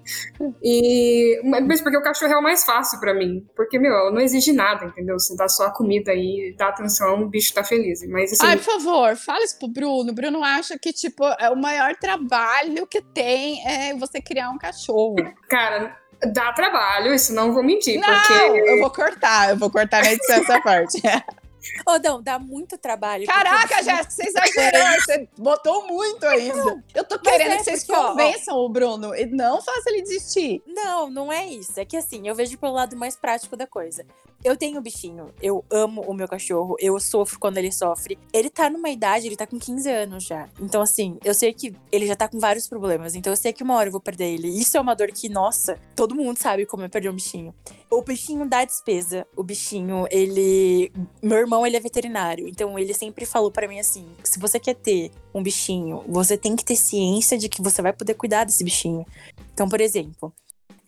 [1.38, 3.45] e, mas porque o cachorro é o mais fácil para mim.
[3.56, 5.19] Porque, meu, não exige nada, entendeu?
[5.19, 8.06] Você dá só a comida aí, dá atenção, o bicho tá feliz.
[8.08, 10.12] Mas, assim, Ai, por favor, fala isso pro Bruno.
[10.12, 14.58] O Bruno acha que, tipo, é o maior trabalho que tem é você criar um
[14.58, 15.15] cachorro.
[15.50, 15.97] Cara,
[16.34, 18.00] dá trabalho, isso não vou mentir.
[18.00, 18.34] Não, porque
[18.69, 21.02] eu vou cortar, eu vou cortar na edição essa parte.
[21.86, 23.26] Ô, não, dá muito trabalho.
[23.26, 26.84] Caraca, Jéssica, você exagerou, você botou muito ainda.
[26.93, 28.10] Eu tô querendo é que vocês porque, ó, ó.
[28.10, 30.62] convençam o Bruno e não façam ele desistir.
[30.65, 31.80] Não, não é isso.
[31.80, 34.06] É que assim, eu vejo pelo lado mais prático da coisa.
[34.43, 38.20] Eu tenho um bichinho, eu amo o meu cachorro, eu sofro quando ele sofre.
[38.32, 40.48] Ele tá numa idade, ele tá com 15 anos já.
[40.60, 43.15] Então, assim, eu sei que ele já tá com vários problemas.
[43.15, 44.48] Então, eu sei que uma hora eu vou perder ele.
[44.48, 47.54] Isso é uma dor que, nossa, todo mundo sabe como é perder um bichinho.
[47.89, 49.26] O bichinho dá despesa.
[49.36, 50.91] O bichinho, ele.
[51.22, 52.47] Meu irmão, ele é veterinário.
[52.47, 56.55] Então, ele sempre falou pra mim assim: se você quer ter um bichinho, você tem
[56.55, 59.05] que ter ciência de que você vai poder cuidar desse bichinho.
[59.53, 60.33] Então, por exemplo.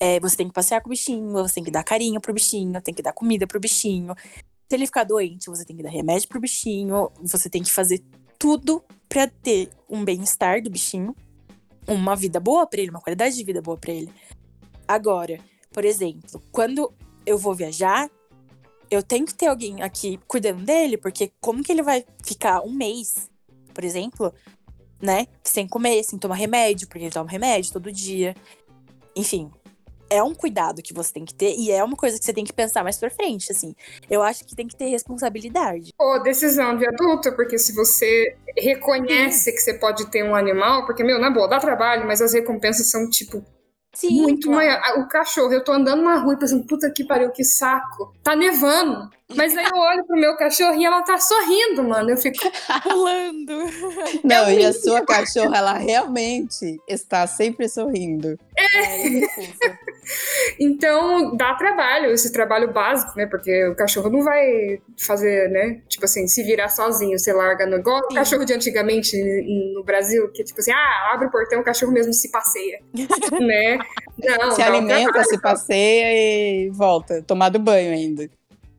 [0.02, 2.82] É, você tem que passear com o bichinho, você tem que dar carinho pro bichinho,
[2.82, 4.16] tem que dar comida pro bichinho.
[4.70, 8.02] Se ele ficar doente, você tem que dar remédio pro bichinho, você tem que fazer
[8.38, 11.14] tudo pra ter um bem-estar do bichinho,
[11.86, 14.10] uma vida boa pra ele, uma qualidade de vida boa pra ele.
[14.88, 15.38] Agora,
[15.74, 16.94] por exemplo, quando
[17.26, 18.10] eu vou viajar,
[18.90, 22.72] eu tenho que ter alguém aqui cuidando dele, porque como que ele vai ficar um
[22.72, 23.30] mês,
[23.74, 24.34] por exemplo,
[25.02, 28.36] né, sem comer, sem tomar remédio, porque ele toma remédio todo dia.
[29.16, 29.52] Enfim,
[30.10, 32.44] é um cuidado que você tem que ter e é uma coisa que você tem
[32.44, 33.76] que pensar mais pra frente, assim.
[34.10, 35.92] Eu acho que tem que ter responsabilidade.
[36.00, 41.04] Ou decisão de adulto, porque se você reconhece que você pode ter um animal, porque,
[41.04, 43.46] meu, na boa, dá trabalho, mas as recompensas são, tipo,
[43.94, 44.58] Sim, muito claro.
[44.66, 44.82] maior.
[44.84, 48.14] Ah, O cachorro, eu tô andando na rua e pensando, puta que pariu, que saco.
[48.24, 49.10] Tá nevando.
[49.36, 52.10] Mas aí eu olho pro meu cachorro e ela tá sorrindo, mano.
[52.10, 52.38] Eu fico,
[52.82, 53.54] pulando.
[54.24, 58.40] Não, e a sua cachorra, ela realmente está sempre sorrindo.
[58.60, 59.60] É, é fofo.
[60.60, 63.28] Então, dá trabalho, esse trabalho básico, né?
[63.28, 65.82] Porque o cachorro não vai fazer, né?
[65.88, 67.78] Tipo assim, se virar sozinho, você larga no.
[67.78, 69.16] Igual o cachorro de antigamente
[69.74, 72.80] no Brasil, que tipo assim, ah, abre o portão, o cachorro mesmo se passeia.
[73.40, 73.78] né?
[74.18, 75.30] Não, se alimenta, trabalho.
[75.30, 77.22] se passeia e volta.
[77.22, 78.30] Tomado banho ainda.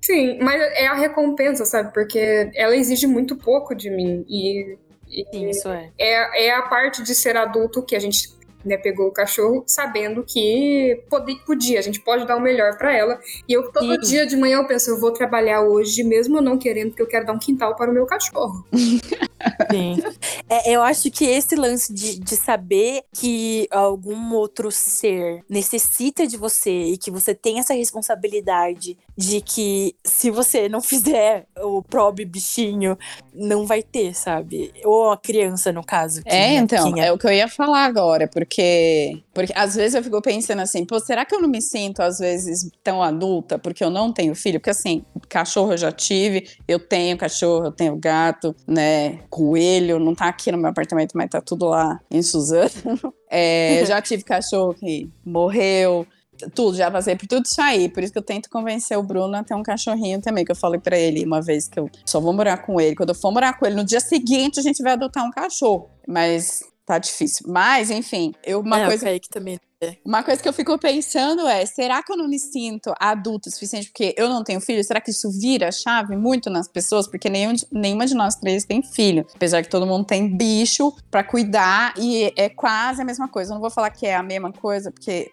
[0.02, 1.92] Sim, mas é a recompensa, sabe?
[1.92, 4.24] Porque ela exige muito pouco de mim.
[4.28, 4.76] E,
[5.08, 5.90] e Sim, isso é.
[5.98, 10.22] é, é a parte de ser adulto que a gente né, pegou o cachorro sabendo
[10.26, 13.18] que pode- podia, a gente pode dar o melhor pra ela.
[13.48, 14.10] E eu todo Sim.
[14.10, 17.26] dia de manhã eu penso, eu vou trabalhar hoje, mesmo não querendo, porque eu quero
[17.26, 18.64] dar um quintal para o meu cachorro.
[19.70, 20.02] Sim.
[20.48, 26.36] É, eu acho que esse lance de, de saber que algum outro ser necessita de
[26.36, 32.26] você e que você tem essa responsabilidade de que se você não fizer o próprio
[32.26, 32.98] bichinho,
[33.32, 34.72] não vai ter, sabe?
[34.84, 36.22] Ou a criança, no caso.
[36.22, 39.94] que, É, então, que é o que eu ia falar agora, porque, porque às vezes
[39.94, 43.60] eu fico pensando assim, pô, será que eu não me sinto às vezes tão adulta
[43.60, 44.58] porque eu não tenho filho?
[44.58, 50.16] Porque assim, cachorro eu já tive, eu tenho cachorro, eu tenho gato, né, coelho, não
[50.16, 52.70] tá aqui no meu apartamento, mas tá tudo lá em Suzano.
[53.32, 56.04] É, já tive cachorro que morreu,
[56.48, 57.88] tudo, já passei por tudo isso aí.
[57.88, 60.56] Por isso que eu tento convencer o Bruno a ter um cachorrinho também, que eu
[60.56, 62.96] falei pra ele uma vez que eu só vou morar com ele.
[62.96, 65.88] Quando eu for morar com ele, no dia seguinte a gente vai adotar um cachorro.
[66.08, 67.46] Mas tá difícil.
[67.48, 69.61] Mas, enfim, eu, uma é, coisa o Kaique também.
[70.05, 73.53] uma coisa que eu fico pensando é: será que eu não me sinto adulta o
[73.53, 74.83] suficiente porque eu não tenho filho?
[74.83, 77.07] Será que isso vira a chave muito nas pessoas?
[77.07, 79.24] Porque nenhum, nenhuma de nós três tem filho.
[79.35, 83.53] Apesar que todo mundo tem bicho pra cuidar e é quase a mesma coisa.
[83.53, 85.31] Eu não vou falar que é a mesma coisa, porque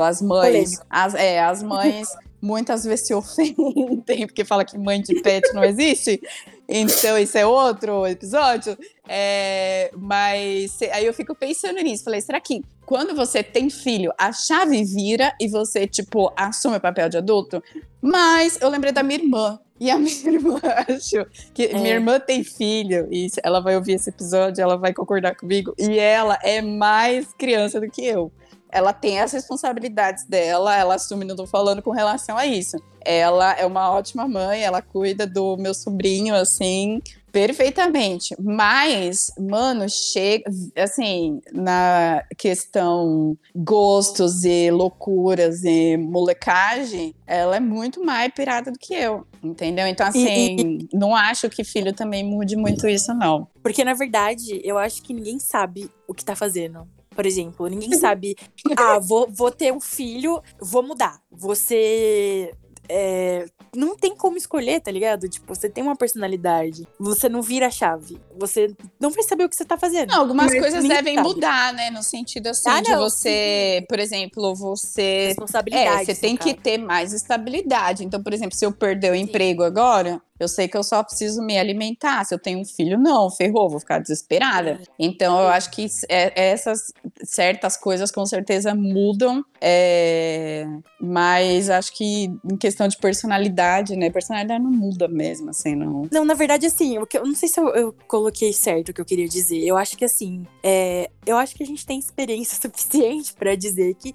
[0.00, 0.80] as mães.
[0.88, 2.08] As, é, as mães
[2.40, 6.20] muitas vezes se ofendem porque fala que mãe de pet não existe.
[6.68, 8.76] Então, isso é outro episódio.
[9.08, 12.04] É, mas aí eu fico pensando nisso.
[12.04, 16.80] Falei, será que quando você tem filho, a chave vira e você, tipo, assume o
[16.80, 17.62] papel de adulto?
[18.00, 19.58] Mas eu lembrei da minha irmã.
[19.80, 21.74] E a minha irmã, acho que É.
[21.78, 25.98] minha irmã tem filho, e ela vai ouvir esse episódio, ela vai concordar comigo, e
[25.98, 28.30] ela é mais criança do que eu.
[28.74, 32.76] Ela tem as responsabilidades dela, ela assume, não tô falando com relação a isso.
[33.00, 38.34] Ela é uma ótima mãe, ela cuida do meu sobrinho, assim, perfeitamente.
[38.40, 48.32] Mas, mano, chega, assim, na questão gostos e loucuras e molecagem, ela é muito mais
[48.32, 49.86] pirada do que eu, entendeu?
[49.86, 53.46] Então, assim, não acho que filho também mude muito isso, não.
[53.62, 56.88] Porque, na verdade, eu acho que ninguém sabe o que tá fazendo.
[57.14, 58.36] Por exemplo, ninguém sabe.
[58.76, 61.20] ah, vou, vou ter um filho, vou mudar.
[61.30, 62.52] Você.
[62.88, 65.28] é, não tem como escolher, tá ligado?
[65.28, 69.48] Tipo, você tem uma personalidade, você não vira a chave, você não vai saber o
[69.48, 70.10] que você tá fazendo.
[70.10, 71.28] Não, algumas Mas coisas devem sabe.
[71.28, 71.90] mudar, né?
[71.90, 75.28] No sentido assim, Ah, de não, você, por exemplo, você.
[75.28, 76.02] Responsabilidade.
[76.02, 78.04] É, você tem no que ter mais estabilidade.
[78.04, 81.40] Então, por exemplo, se eu perder o emprego agora, eu sei que eu só preciso
[81.42, 82.24] me alimentar.
[82.24, 84.80] Se eu tenho um filho, não, ferrou, vou ficar desesperada.
[84.98, 86.92] Então, eu acho que é- essas
[87.22, 90.66] certas coisas com certeza mudam, é,
[91.00, 94.10] mas acho que em questão de personalidade, né?
[94.10, 96.08] Personalidade não muda mesmo, assim, não.
[96.10, 99.00] Não, na verdade, assim, que eu não sei se eu, eu coloquei certo o que
[99.00, 99.62] eu queria dizer.
[99.64, 103.94] Eu acho que, assim, é, eu acho que a gente tem experiência suficiente pra dizer
[103.94, 104.14] que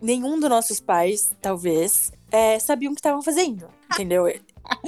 [0.00, 3.68] nenhum dos nossos pais, talvez, é, sabiam o que estavam fazendo.
[3.92, 4.26] Entendeu?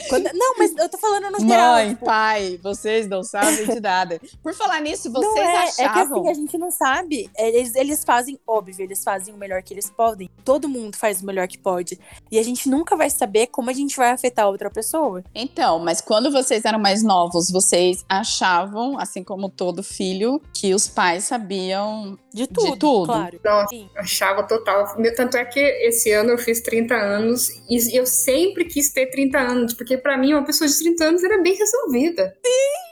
[0.09, 1.73] Quando- não, mas eu tô falando no geral.
[1.75, 4.21] Mãe, tipo, pai, vocês não sabem de nada.
[4.43, 6.21] Por falar nisso, vocês não é, é que achavam.
[6.21, 7.31] assim, a gente não sabe.
[7.37, 10.29] Eles, eles fazem, óbvio, eles fazem o melhor que eles podem.
[10.45, 11.99] Todo mundo faz o melhor que pode.
[12.31, 15.23] E a gente nunca vai saber como a gente vai afetar outra pessoa.
[15.35, 20.87] Então, mas quando vocês eram mais novos, vocês achavam, assim como todo filho, que os
[20.89, 23.07] pais sabiam De tudo, tudo.
[23.07, 23.41] claro.
[23.45, 23.69] Nossa.
[23.69, 23.89] Sim.
[23.97, 24.97] Achava total.
[25.17, 29.39] Tanto é que esse ano eu fiz 30 anos e eu sempre quis ter 30
[29.39, 32.37] anos, porque pra mim uma pessoa de 30 anos era bem resolvida.
[32.45, 32.91] Sim!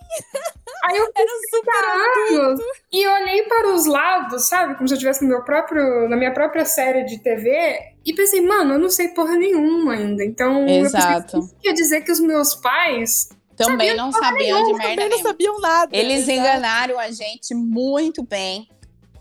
[0.84, 2.60] Aí eu Era super anos
[2.92, 4.74] e olhei para os lados, sabe?
[4.74, 8.40] Como se eu estivesse no meu próprio, na minha própria série de TV e pensei,
[8.40, 10.24] mano, eu não sei porra nenhuma ainda.
[10.24, 11.38] Então, eu pensei, Exato.
[11.38, 15.60] isso quer dizer que os meus pais Também não sabiam de merda Também não sabiam
[15.60, 15.96] nada.
[15.96, 16.38] Eles Exato.
[16.38, 18.68] enganaram a gente muito bem,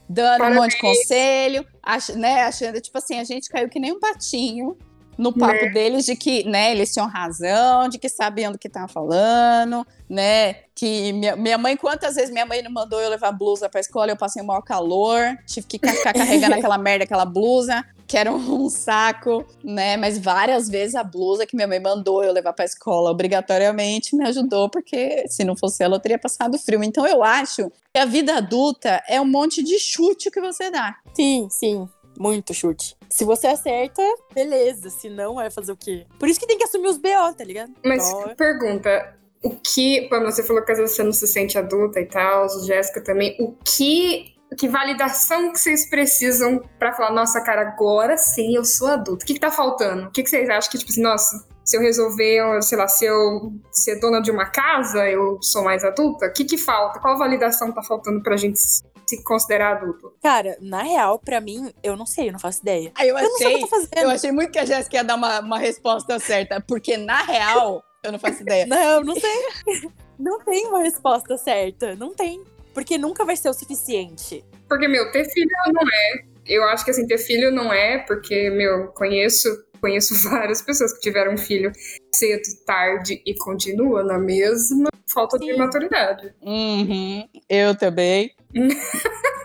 [0.07, 3.91] dando um monte de conselho, ach, né, achando, tipo assim, a gente caiu que nem
[3.91, 4.77] um patinho
[5.17, 8.87] no papo deles de que, né, eles tinham razão, de que sabiam do que estavam
[8.87, 13.67] falando, né, que minha, minha mãe, quantas vezes minha mãe não mandou eu levar blusa
[13.67, 17.83] pra escola, eu passei o maior calor, tive que ficar carregando aquela merda, aquela blusa,
[18.07, 22.31] que era um saco, né, mas várias vezes a blusa que minha mãe mandou eu
[22.31, 26.83] levar pra escola obrigatoriamente me ajudou, porque se não fosse ela eu teria passado frio.
[26.83, 30.95] Então eu acho que a vida adulta é um monte de chute que você dá.
[31.13, 31.89] Sim, sim.
[32.17, 32.95] Muito chute.
[33.09, 34.01] Se você acerta,
[34.33, 34.89] beleza.
[34.89, 36.05] Se não, vai fazer o quê?
[36.19, 37.71] Por isso que tem que assumir os BO, tá ligado?
[37.85, 41.57] Mas Então, pergunta, o que, quando você falou que às vezes você não se sente
[41.57, 47.41] adulta e tal, Jéssica também, o que, que validação que vocês precisam pra falar, nossa,
[47.41, 49.23] cara, agora sim eu sou adulta?
[49.23, 50.07] O que, que tá faltando?
[50.07, 52.87] O que, que vocês acham que, tipo assim, nossa, se eu resolver, eu, sei lá,
[52.87, 56.27] se eu ser dona de uma casa, eu sou mais adulta?
[56.27, 56.97] O que que falta?
[56.97, 60.13] Qual validação tá faltando pra gente se considerar adulto?
[60.23, 62.93] Cara, na real, pra mim, eu não sei, eu não faço ideia.
[62.95, 63.97] Aí eu Eu não sei o que eu tô fazendo.
[63.97, 67.83] Eu achei muito que a Jéssica ia dar uma, uma resposta certa, porque na real,
[68.01, 68.63] eu não faço ideia.
[68.67, 69.91] Não, não sei.
[70.17, 71.97] não tem uma resposta certa.
[71.97, 72.45] Não tem.
[72.73, 74.45] Porque nunca vai ser o suficiente.
[74.69, 76.37] Porque, meu, ter filho não é.
[76.45, 80.99] Eu acho que, assim, ter filho não é, porque, meu, conheço, conheço várias pessoas que
[80.99, 81.71] tiveram filho
[82.13, 85.57] cedo, tarde e continua na mesma falta de Sim.
[85.57, 86.33] maturidade.
[86.41, 88.31] Uhum, eu também.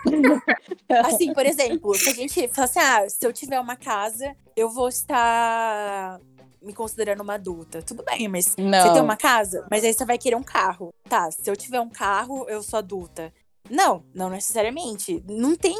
[1.05, 4.69] Assim, por exemplo, se a gente fala assim, ah, se eu tiver uma casa, eu
[4.69, 6.19] vou estar
[6.61, 7.81] me considerando uma adulta.
[7.81, 8.81] Tudo bem, mas Não.
[8.81, 10.93] você tem uma casa, mas aí você vai querer um carro.
[11.07, 13.33] Tá, se eu tiver um carro, eu sou adulta.
[13.69, 15.23] Não, não necessariamente.
[15.27, 15.75] Não tem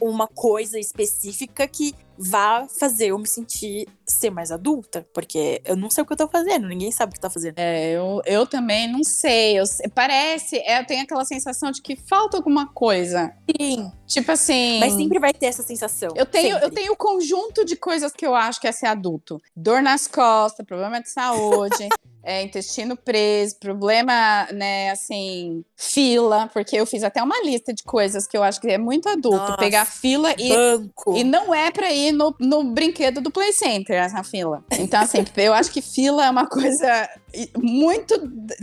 [0.00, 5.06] uma coisa específica que vá fazer eu me sentir ser mais adulta.
[5.12, 7.58] Porque eu não sei o que eu tô fazendo, ninguém sabe o que tá fazendo.
[7.58, 9.58] É, eu, eu também não sei.
[9.58, 13.32] Eu, parece, é, eu tenho aquela sensação de que falta alguma coisa.
[13.58, 13.90] Sim.
[14.06, 14.78] Tipo assim.
[14.80, 16.10] Mas sempre vai ter essa sensação.
[16.14, 19.40] Eu tenho, eu tenho um conjunto de coisas que eu acho que é ser adulto.
[19.54, 21.88] Dor nas costas, problema de saúde,
[22.26, 28.26] é, intestino preso, problema, né, assim, fila, porque eu fiz até uma lista de coisas
[28.26, 29.38] que eu acho que é muito adulto.
[29.38, 29.56] Nossa.
[29.56, 31.16] Pegar fila e Banco.
[31.16, 34.64] e não é pra ir no, no brinquedo do Play Center, essa fila.
[34.78, 37.08] Então, assim, eu acho que fila é uma coisa
[37.56, 38.14] muito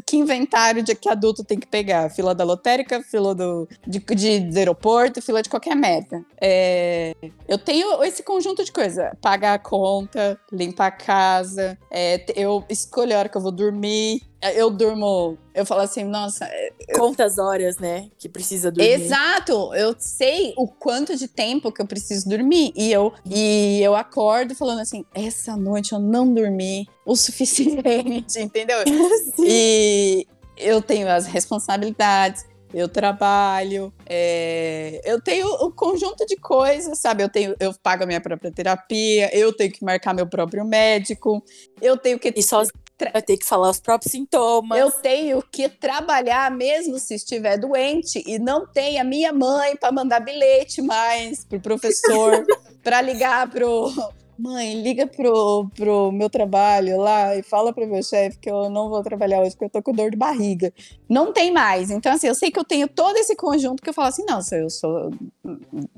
[0.05, 2.09] que inventário de que adulto tem que pegar.
[2.09, 6.23] Fila da lotérica, fila do, de, de, do aeroporto, fila de qualquer merda.
[6.41, 7.15] É,
[7.47, 9.11] eu tenho esse conjunto de coisas.
[9.21, 14.21] Pagar a conta, limpar a casa, é, eu escolho a hora que eu vou dormir.
[14.55, 16.49] Eu durmo, eu falo assim, nossa,
[16.93, 18.09] Quantas horas, né?
[18.17, 18.91] Que precisa dormir.
[18.91, 23.95] Exato, eu sei o quanto de tempo que eu preciso dormir e eu e eu
[23.95, 28.77] acordo falando assim, essa noite eu não dormi o suficiente, entendeu?
[29.39, 37.23] e eu tenho as responsabilidades, eu trabalho, é, eu tenho um conjunto de coisas, sabe?
[37.23, 41.43] Eu tenho, eu pago a minha própria terapia, eu tenho que marcar meu próprio médico,
[41.79, 42.63] eu tenho que E só
[43.11, 44.79] vai ter que falar os próprios sintomas.
[44.79, 49.91] eu tenho que trabalhar mesmo se estiver doente e não tem a minha mãe para
[49.91, 52.45] mandar bilhete mais pro professor,
[52.83, 53.91] para ligar pro
[54.37, 58.89] mãe, liga pro, pro meu trabalho lá e fala pro meu chefe que eu não
[58.89, 60.73] vou trabalhar hoje porque eu tô com dor de barriga.
[61.09, 61.89] Não tem mais.
[61.89, 64.41] Então, assim, eu sei que eu tenho todo esse conjunto que eu falo assim, não,
[64.41, 65.11] se eu sou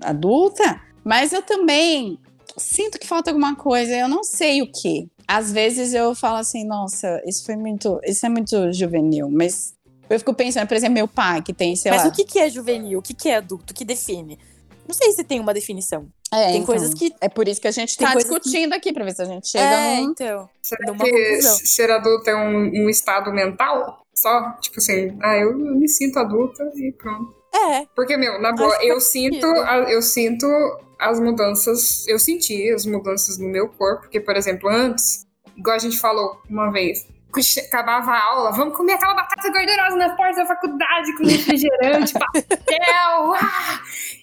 [0.01, 2.19] adulta, mas eu também
[2.57, 5.09] sinto que falta alguma coisa, eu não sei o que.
[5.27, 9.75] Às vezes eu falo assim, nossa, isso foi muito, isso é muito juvenil, mas
[10.09, 12.09] eu fico pensando, por exemplo, meu pai, que tem, sei Mas lá.
[12.09, 12.99] o que, que é juvenil?
[12.99, 13.71] O que, que é adulto?
[13.71, 14.38] O que define?
[14.88, 16.07] Não sei se tem uma definição.
[16.33, 17.13] É, tem então, coisas que.
[17.21, 19.47] É por isso que a gente Tem tá discutindo aqui, pra ver se a gente
[19.47, 20.11] chega É, num.
[20.11, 20.49] então.
[20.61, 21.57] Será Numa que conclusão.
[21.63, 24.05] ser adulto é um, um estado mental?
[24.13, 27.33] Só, tipo assim, ah, eu, me sinto adulta e pronto.
[27.53, 27.86] É.
[27.95, 30.45] Porque, meu, na boa, que eu sinto, a- eu sinto
[30.99, 35.25] as mudanças, eu senti as mudanças no meu corpo, porque, por exemplo, antes,
[35.57, 37.14] igual a gente falou uma vez, que
[37.67, 43.33] acabava a aula, vamos comer aquela batata gordurosa na porta da faculdade com refrigerante, pastel,
[43.33, 43.81] ah!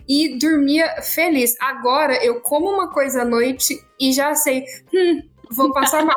[0.08, 1.56] e dormia feliz.
[1.60, 5.22] Agora eu como uma coisa à noite e já sei, hum,
[5.53, 6.16] vou passar mal.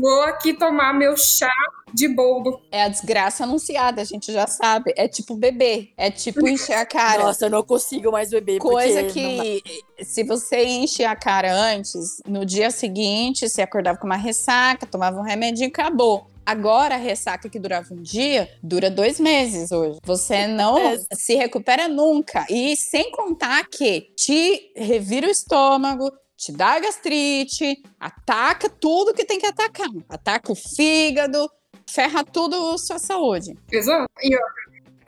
[0.00, 1.52] vou aqui tomar meu chá
[1.92, 2.60] de boldo.
[2.70, 4.92] É a desgraça anunciada, a gente já sabe.
[4.96, 5.90] É tipo bebê.
[5.96, 7.24] É tipo encher a cara.
[7.24, 8.58] Nossa, eu não consigo mais beber.
[8.58, 9.62] Coisa que,
[10.02, 15.18] se você enche a cara antes, no dia seguinte, você acordava com uma ressaca, tomava
[15.18, 16.26] um remedinho e acabou.
[16.50, 20.00] Agora, a ressaca que durava um dia, dura dois meses hoje.
[20.02, 20.76] Você não
[21.12, 22.44] se recupera nunca.
[22.50, 29.38] E sem contar que te revira o estômago, te dá gastrite, ataca tudo que tem
[29.38, 29.86] que atacar.
[30.08, 31.48] Ataca o fígado,
[31.88, 33.54] ferra tudo a sua saúde.
[33.70, 34.10] Exato.
[34.20, 34.36] E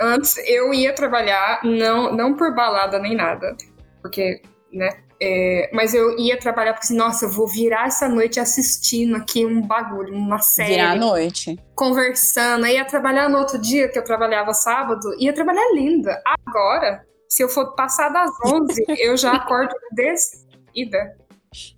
[0.00, 3.56] antes eu ia trabalhar, não, não por balada nem nada,
[4.00, 4.40] porque,
[4.72, 4.90] né?
[5.24, 9.46] É, mas eu ia trabalhar porque, assim, nossa, eu vou virar essa noite assistindo aqui
[9.46, 11.56] um bagulho, uma série, Virar à noite.
[11.76, 12.64] conversando.
[12.64, 16.20] Aí ia trabalhar no outro dia, que eu trabalhava sábado, ia trabalhar linda.
[16.44, 21.16] Agora, se eu for passar das 11, eu já acordo decidida.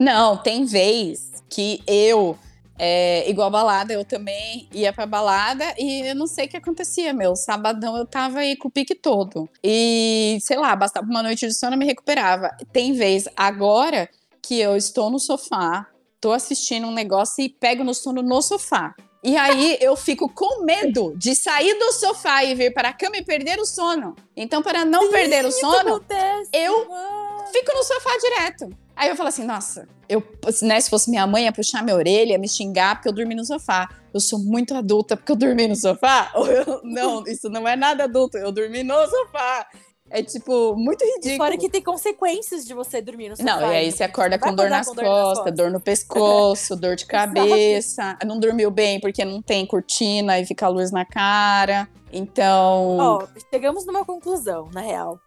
[0.00, 2.38] Não, tem vez que eu,
[2.78, 7.12] é, igual balada, eu também ia pra balada e eu não sei o que acontecia,
[7.12, 7.36] meu.
[7.36, 9.48] Sabadão eu tava aí com o pique todo.
[9.62, 12.50] E, sei lá, bastava uma noite de sono eu me recuperava.
[12.72, 14.08] Tem vez agora
[14.42, 15.86] que eu estou no sofá,
[16.20, 18.94] tô assistindo um negócio e pego no sono no sofá.
[19.22, 23.16] E aí eu fico com medo de sair do sofá e vir para a cama
[23.16, 24.16] e perder o sono.
[24.36, 26.50] Então, para não perder o sono, acontece.
[26.52, 27.46] eu mano.
[27.52, 28.83] fico no sofá direto.
[28.96, 30.22] Aí eu falo assim, nossa, eu,
[30.62, 33.34] né, se fosse minha mãe, ia puxar minha orelha, ia me xingar porque eu dormi
[33.34, 33.88] no sofá.
[34.12, 36.30] Eu sou muito adulta porque eu dormi no sofá?
[36.36, 39.66] Ou eu- não, isso não é nada adulto, eu dormi no sofá.
[40.10, 41.36] É tipo, muito E ridículo.
[41.38, 43.50] fora que tem consequências de você dormir no sofá.
[43.50, 43.90] Não, e aí né?
[43.90, 45.56] você acorda com dor nas com dor nas costas, costas.
[45.56, 50.66] dor no pescoço, dor de cabeça, não dormiu bem porque não tem cortina e fica
[50.66, 51.88] a luz na cara.
[52.12, 55.18] Então, Ó, chegamos numa conclusão, na real.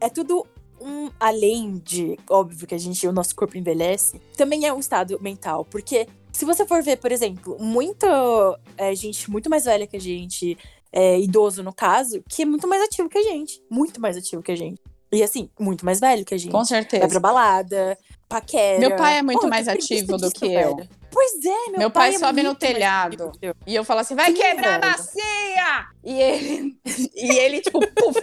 [0.00, 0.44] É tudo
[0.82, 5.18] um além de, óbvio que a gente, o nosso corpo envelhece, também é um estado
[5.20, 8.08] mental, porque se você for ver, por exemplo, muita
[8.76, 10.56] é, gente muito mais velha que a gente,
[10.92, 14.42] é, idoso no caso, que é muito mais ativo que a gente, muito mais ativo
[14.42, 14.80] que a gente.
[15.12, 16.50] E assim, muito mais velho que a gente.
[16.50, 17.06] com Vai certeza.
[17.06, 18.78] pra balada, paquera.
[18.78, 20.74] Meu pai é muito mais ativo do que eu.
[20.76, 20.88] velho.
[21.10, 23.30] Pois é, meu, Meu pai é sobe no telhado.
[23.66, 24.92] E eu falo assim, vai Sim, quebrar a velho.
[24.92, 25.86] bacia!
[26.02, 26.76] E ele,
[27.14, 28.22] e ele tipo, puf.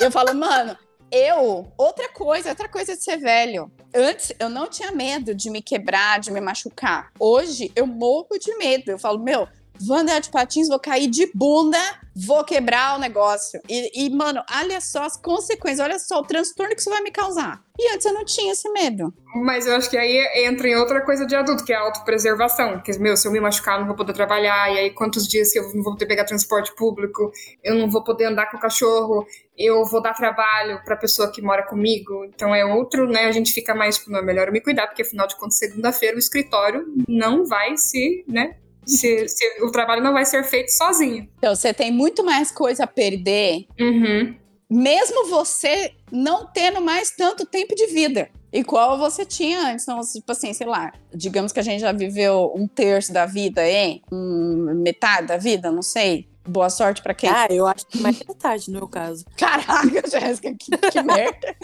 [0.00, 0.76] Eu falo, mano,
[1.10, 3.70] eu, outra coisa, outra coisa de ser velho.
[3.94, 7.10] Antes eu não tinha medo de me quebrar, de me machucar.
[7.18, 8.90] Hoje eu morro de medo.
[8.90, 9.46] Eu falo, meu,
[9.80, 11.78] vou andar de patins, vou cair de bunda,
[12.14, 13.60] vou quebrar o negócio.
[13.68, 17.10] E, e, mano, olha só as consequências, olha só o transtorno que isso vai me
[17.10, 17.62] causar.
[17.78, 19.12] E antes eu não tinha esse medo.
[19.34, 22.80] Mas eu acho que aí entra em outra coisa de adulto, que é a autopreservação.
[22.80, 24.72] Que, meu, se eu me machucar, não vou poder trabalhar.
[24.72, 27.32] E aí, quantos dias que eu não vou poder pegar transporte público?
[27.64, 29.26] Eu não vou poder andar com o cachorro.
[29.56, 32.24] Eu vou dar trabalho pra pessoa que mora comigo.
[32.24, 33.26] Então é outro, né?
[33.26, 36.16] A gente fica mais, tipo, não, é melhor me cuidar, porque afinal de contas, segunda-feira
[36.16, 38.56] o escritório não vai se, né?
[38.86, 41.28] Se, se- o trabalho não vai ser feito sozinho.
[41.38, 44.34] Então você tem muito mais coisa a perder Uhum.
[44.70, 48.28] mesmo você não tendo mais tanto tempo de vida.
[48.52, 49.84] Igual você tinha antes.
[49.88, 53.66] Então, tipo assim, sei lá, digamos que a gente já viveu um terço da vida,
[53.68, 54.02] hein?
[54.12, 56.28] Um, metade da vida, não sei.
[56.46, 57.30] Boa sorte pra quem.
[57.30, 59.24] Ah, eu acho que mais metade no meu caso.
[59.36, 61.56] Caraca, Jéssica, que, que merda.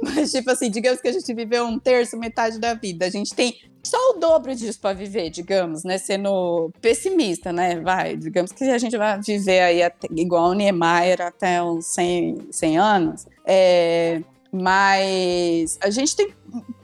[0.00, 3.04] Mas, tipo assim, digamos que a gente viveu um terço, metade da vida.
[3.06, 5.98] A gente tem só o dobro disso pra viver, digamos, né?
[5.98, 7.80] Sendo pessimista, né?
[7.80, 12.46] Vai, digamos que a gente vai viver aí até- igual o Niemeyer até uns 100,
[12.52, 13.26] 100 anos.
[13.44, 16.32] É, mas a gente tem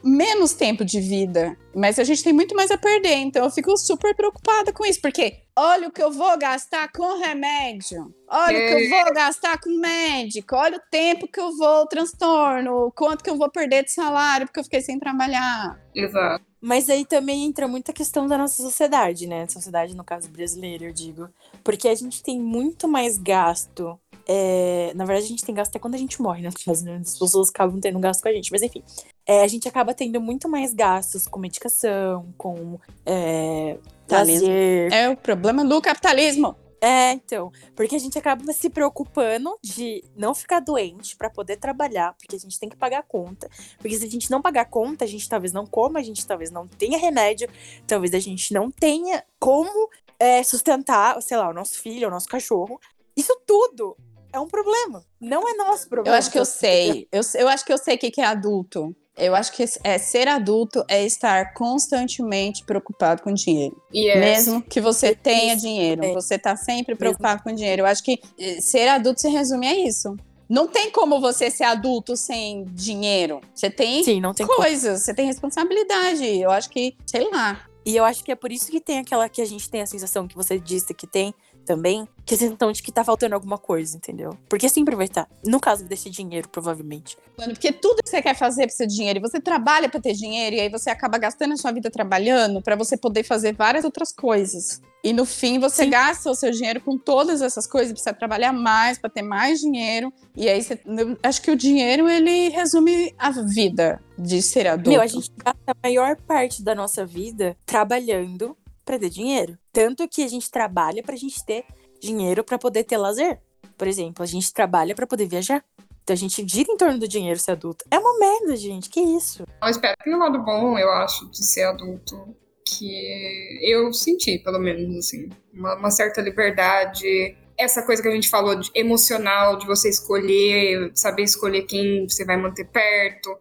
[0.03, 3.15] menos tempo de vida, mas a gente tem muito mais a perder.
[3.15, 7.19] Então eu fico super preocupada com isso, porque olha o que eu vou gastar com
[7.19, 11.85] remédio, olha o que eu vou gastar com médico, olha o tempo que eu vou
[11.87, 15.79] transtorno, quanto que eu vou perder de salário porque eu fiquei sem trabalhar.
[15.93, 16.49] Exato.
[16.61, 19.47] Mas aí também entra muita questão da nossa sociedade, né?
[19.47, 21.29] Sociedade, no caso brasileira, eu digo.
[21.63, 23.97] Porque a gente tem muito mais gasto.
[24.31, 26.49] É, Na verdade, a gente tem gasto até quando a gente morre, né?
[26.49, 28.51] As pessoas acabam tendo gasto com a gente.
[28.51, 28.83] Mas enfim,
[29.25, 34.93] é, a gente acaba tendo muito mais gastos com medicação, com é, lazer.
[34.93, 36.55] É o problema do capitalismo.
[36.79, 37.51] É, então.
[37.75, 42.39] Porque a gente acaba se preocupando de não ficar doente pra poder trabalhar, porque a
[42.39, 43.49] gente tem que pagar a conta.
[43.79, 46.23] Porque se a gente não pagar a conta, a gente talvez não coma, a gente
[46.27, 47.49] talvez não tenha remédio,
[47.87, 52.27] talvez a gente não tenha como é, sustentar, sei lá, o nosso filho, o nosso
[52.27, 52.79] cachorro.
[53.17, 53.97] Isso tudo
[54.31, 55.03] é um problema.
[55.19, 56.17] Não é nosso Eu problema.
[56.17, 57.07] acho que eu sei.
[57.11, 58.95] Eu, eu acho que eu sei o que que é adulto.
[59.17, 63.81] Eu acho que é, ser adulto é estar constantemente preocupado com dinheiro.
[63.91, 66.13] E é Mesmo que você tenha Isso, dinheiro, é.
[66.13, 67.81] você tá sempre preocupado com dinheiro.
[67.81, 70.15] Eu acho que eh, ser adulto se resume a isso.
[70.47, 73.41] Não tem como você ser adulto sem dinheiro.
[73.53, 74.57] Você tem Sim, não tem como.
[74.59, 76.25] coisas, você tem responsabilidade.
[76.25, 77.65] Eu acho que, sei lá.
[77.85, 79.85] E eu acho que é por isso que tem aquela que a gente tem a
[79.85, 81.33] sensação que você disse que tem
[81.69, 84.35] também, que é sensação de que tá faltando alguma coisa, entendeu?
[84.49, 85.29] Porque sempre vai estar.
[85.45, 87.15] No caso desse dinheiro, provavelmente.
[87.37, 89.19] Mano, Porque tudo que você quer fazer precisa de dinheiro.
[89.19, 92.59] E você trabalha pra ter dinheiro, e aí você acaba gastando a sua vida trabalhando
[92.59, 94.81] pra você poder fazer várias outras coisas.
[95.03, 95.91] E no fim você Sim.
[95.91, 100.11] gasta o seu dinheiro com todas essas coisas, precisa trabalhar mais pra ter mais dinheiro.
[100.35, 100.79] E aí você,
[101.21, 104.89] acho que o dinheiro ele resume a vida de ser adulto.
[104.89, 108.57] Meu, a gente gasta a maior parte da nossa vida trabalhando
[108.89, 109.55] pra ter dinheiro.
[109.71, 111.63] Tanto que a gente trabalha pra gente ter
[112.01, 113.39] dinheiro pra poder ter lazer.
[113.77, 115.63] Por exemplo, a gente trabalha pra poder viajar.
[116.03, 117.85] Então a gente gira em torno do dinheiro ser adulto.
[117.91, 118.89] É uma merda, gente.
[118.89, 119.43] Que isso?
[119.61, 122.35] Eu espero que o lado bom, eu acho, de ser adulto,
[122.65, 127.37] que eu senti, pelo menos, assim, uma, uma certa liberdade.
[127.55, 132.25] Essa coisa que a gente falou de emocional, de você escolher, saber escolher quem você
[132.25, 133.37] vai manter perto,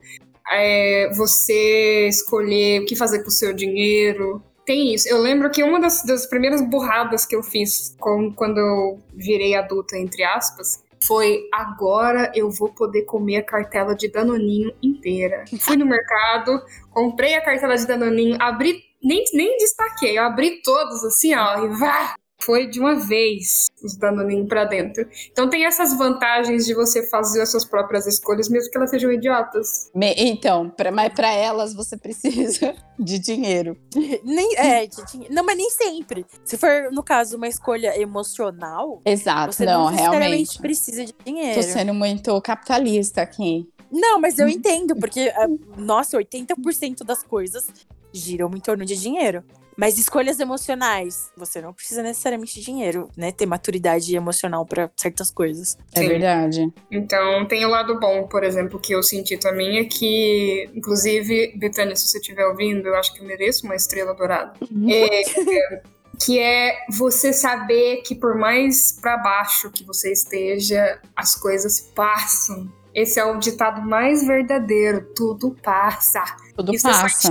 [0.53, 4.43] é, você escolher o que fazer com o seu dinheiro.
[4.69, 5.09] Tem isso.
[5.09, 9.55] Eu lembro que uma das, das primeiras burradas que eu fiz com- quando eu virei
[9.55, 15.47] adulta, entre aspas, foi agora eu vou poder comer a cartela de Danoninho inteira.
[15.59, 16.61] Fui no mercado,
[16.91, 21.69] comprei a cartela de Danoninho, abri, nem, nem destaquei, eu abri todos assim, ó, e
[21.69, 22.15] vá!
[22.41, 25.07] Foi de uma vez os Danoninho pra dentro.
[25.31, 29.11] Então tem essas vantagens de você fazer as suas próprias escolhas, mesmo que elas sejam
[29.13, 29.91] idiotas.
[29.95, 33.77] Me- Então, pra, mas para elas você precisa de dinheiro.
[34.25, 35.35] Nem, é, de dinheiro.
[35.35, 36.25] Não, mas nem sempre.
[36.45, 40.59] Se for, no caso, uma escolha emocional, Exato, você não, não, realmente.
[40.61, 41.61] precisa de dinheiro.
[41.61, 43.69] Tô sendo muito capitalista aqui.
[43.91, 47.67] Não, mas eu entendo, porque, ah, nossa, 80% das coisas
[48.13, 49.43] giram em torno de dinheiro.
[49.79, 53.31] Mas escolhas emocionais, você não precisa necessariamente de dinheiro, né?
[53.31, 55.79] Ter maturidade emocional pra certas coisas.
[55.95, 56.09] É Sim.
[56.09, 56.73] verdade.
[56.91, 61.95] Então, tem o lado bom, por exemplo, que eu senti também é que, inclusive, Betânia,
[61.95, 64.55] se você estiver ouvindo, eu acho que eu mereço uma estrela dourada.
[64.91, 65.23] É,
[66.21, 72.69] que é você saber que por mais pra baixo que você esteja, as coisas passam.
[72.93, 76.25] Esse é o ditado mais verdadeiro, tudo passa.
[76.59, 77.31] Tudo Isso é só passa.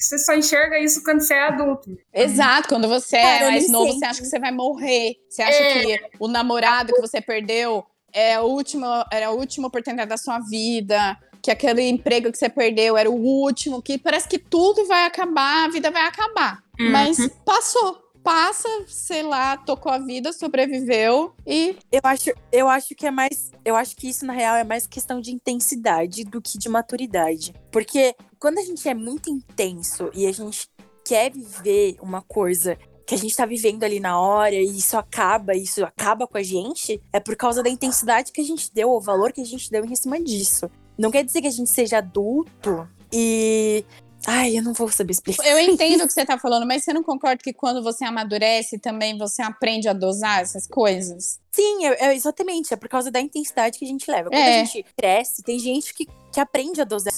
[0.00, 1.94] Você só enxerga isso quando você é adulto.
[2.10, 3.98] Exato, quando você Cara, é mais novo, sempre.
[3.98, 5.16] você acha que você vai morrer.
[5.28, 5.84] Você acha É.
[5.98, 10.38] que o namorado que você perdeu é a última, era a última oportunidade da sua
[10.38, 11.18] vida.
[11.42, 15.66] Que aquele emprego que você perdeu era o último, que parece que tudo vai acabar,
[15.66, 16.62] a vida vai acabar.
[16.80, 18.01] Mas passou.
[18.22, 23.50] Passa, sei lá, tocou a vida, sobreviveu e Eu acho, eu acho que é mais.
[23.64, 27.52] Eu acho que isso, na real, é mais questão de intensidade do que de maturidade.
[27.70, 30.68] Porque quando a gente é muito intenso e a gente
[31.04, 35.54] quer viver uma coisa que a gente tá vivendo ali na hora e isso acaba,
[35.54, 39.00] isso acaba com a gente, é por causa da intensidade que a gente deu, o
[39.00, 40.70] valor que a gente deu em cima disso.
[40.96, 43.84] Não quer dizer que a gente seja adulto e.
[44.26, 45.44] Ai, eu não vou saber explicar.
[45.46, 48.78] Eu entendo o que você tá falando, mas você não concorda que quando você amadurece
[48.78, 51.40] também você aprende a dosar essas coisas?
[51.50, 52.72] Sim, é, é exatamente.
[52.72, 54.30] É por causa da intensidade que a gente leva.
[54.30, 54.60] Quando É.
[54.60, 57.12] a gente cresce, tem gente que, que aprende a dosar.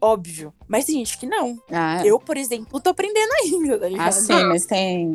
[0.00, 0.52] Óbvio.
[0.66, 1.58] Mas tem gente que não.
[1.70, 4.06] Ah, Eu, por exemplo, tô aprendendo ainda, tá ligado?
[4.08, 5.12] ah, sim, mas tem,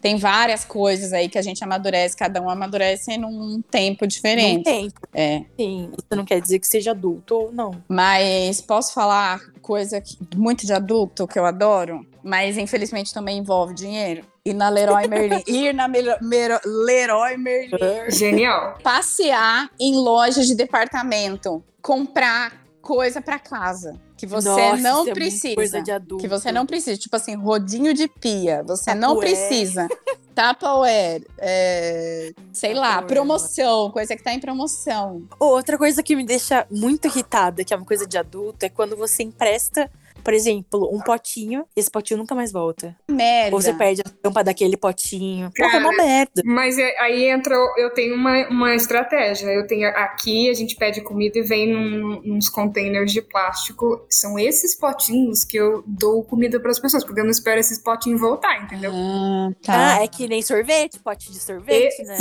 [0.00, 4.64] tem várias coisas aí que a gente amadurece, cada um amadurece num tempo diferente.
[4.64, 4.90] tem.
[5.12, 5.44] É.
[5.58, 5.90] Sim.
[5.96, 7.70] Isso não quer dizer que seja adulto ou não.
[7.88, 13.72] Mas posso falar coisa que, muito de adulto que eu adoro, mas infelizmente também envolve
[13.74, 14.24] dinheiro?
[14.44, 15.42] Ir na Leroy Merlin.
[15.48, 17.78] Ir na Melo- Mero- Leroy Merlin.
[18.10, 18.78] Genial.
[18.82, 23.98] passear em lojas de departamento, comprar coisa pra casa.
[24.16, 25.54] Que você Nossa, não é precisa.
[25.54, 26.22] coisa de adulto.
[26.22, 26.96] Que você não precisa.
[26.96, 28.62] Tipo assim, rodinho de pia.
[28.62, 29.48] Você não Tupperware.
[29.48, 29.88] precisa.
[30.34, 31.26] Tupperware.
[31.38, 33.90] é, sei lá, promoção.
[33.90, 35.26] Coisa que tá em promoção.
[35.38, 38.96] Outra coisa que me deixa muito irritada, que é uma coisa de adulto, é quando
[38.96, 39.90] você empresta,
[40.24, 42.96] por exemplo, um potinho e esse potinho nunca mais volta.
[43.08, 43.54] Merda.
[43.54, 45.50] Ou você perde a tampa daquele potinho.
[45.56, 46.42] Porra, é uma Cara, merda.
[46.44, 49.46] Mas é- aí entra, eu tenho uma, uma estratégia.
[49.48, 54.04] Eu tenho aqui, a gente pede comida e vem num, uns containers de plástico.
[54.08, 57.78] São esses potinhos que eu dou comida para as pessoas, porque eu não espero esses
[57.78, 58.90] potinhos voltar, entendeu?
[58.94, 60.02] Ah, Ah, tá.
[60.02, 62.16] é que nem sorvete, pote de sorvete, né?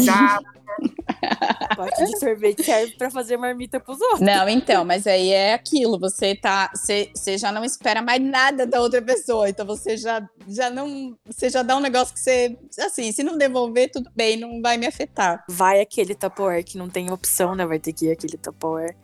[1.75, 4.21] Pote de sorvete serve pra fazer marmita pros outros.
[4.21, 8.65] Não, então, mas aí é aquilo, você tá, você, você já não espera mais nada
[8.65, 12.57] da outra pessoa, então você já, já não, você já dá um negócio que você,
[12.79, 15.43] assim, se não devolver, tudo bem, não vai me afetar.
[15.49, 17.65] Vai aquele Tupperware que não tem opção, né?
[17.65, 18.95] Vai ter que ir aquele Tupperware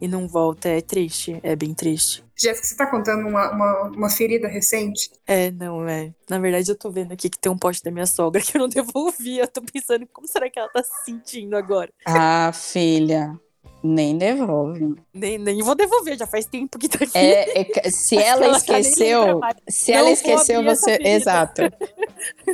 [0.00, 0.68] e não volta.
[0.68, 2.24] É triste, é bem triste.
[2.36, 5.10] Jéssica, você tá contando uma, uma, uma ferida recente?
[5.26, 6.12] É, não, é.
[6.30, 8.60] Na verdade, eu tô vendo aqui que tem um pote da minha sogra que eu
[8.60, 9.38] não devolvi.
[9.38, 11.90] Eu tô pensando como será que ela tá se sentindo agora.
[12.06, 13.38] Ah, filha,
[13.82, 14.94] nem devolve.
[15.12, 17.18] Nem, nem vou devolver, já faz tempo que tá aqui.
[17.18, 21.62] É, é se ela nem esqueceu, se ela esqueceu você, exato.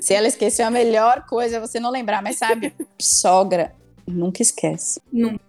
[0.00, 3.74] Se ela esqueceu a melhor coisa é você não lembrar, mas sabe, sogra
[4.06, 5.00] nunca esquece.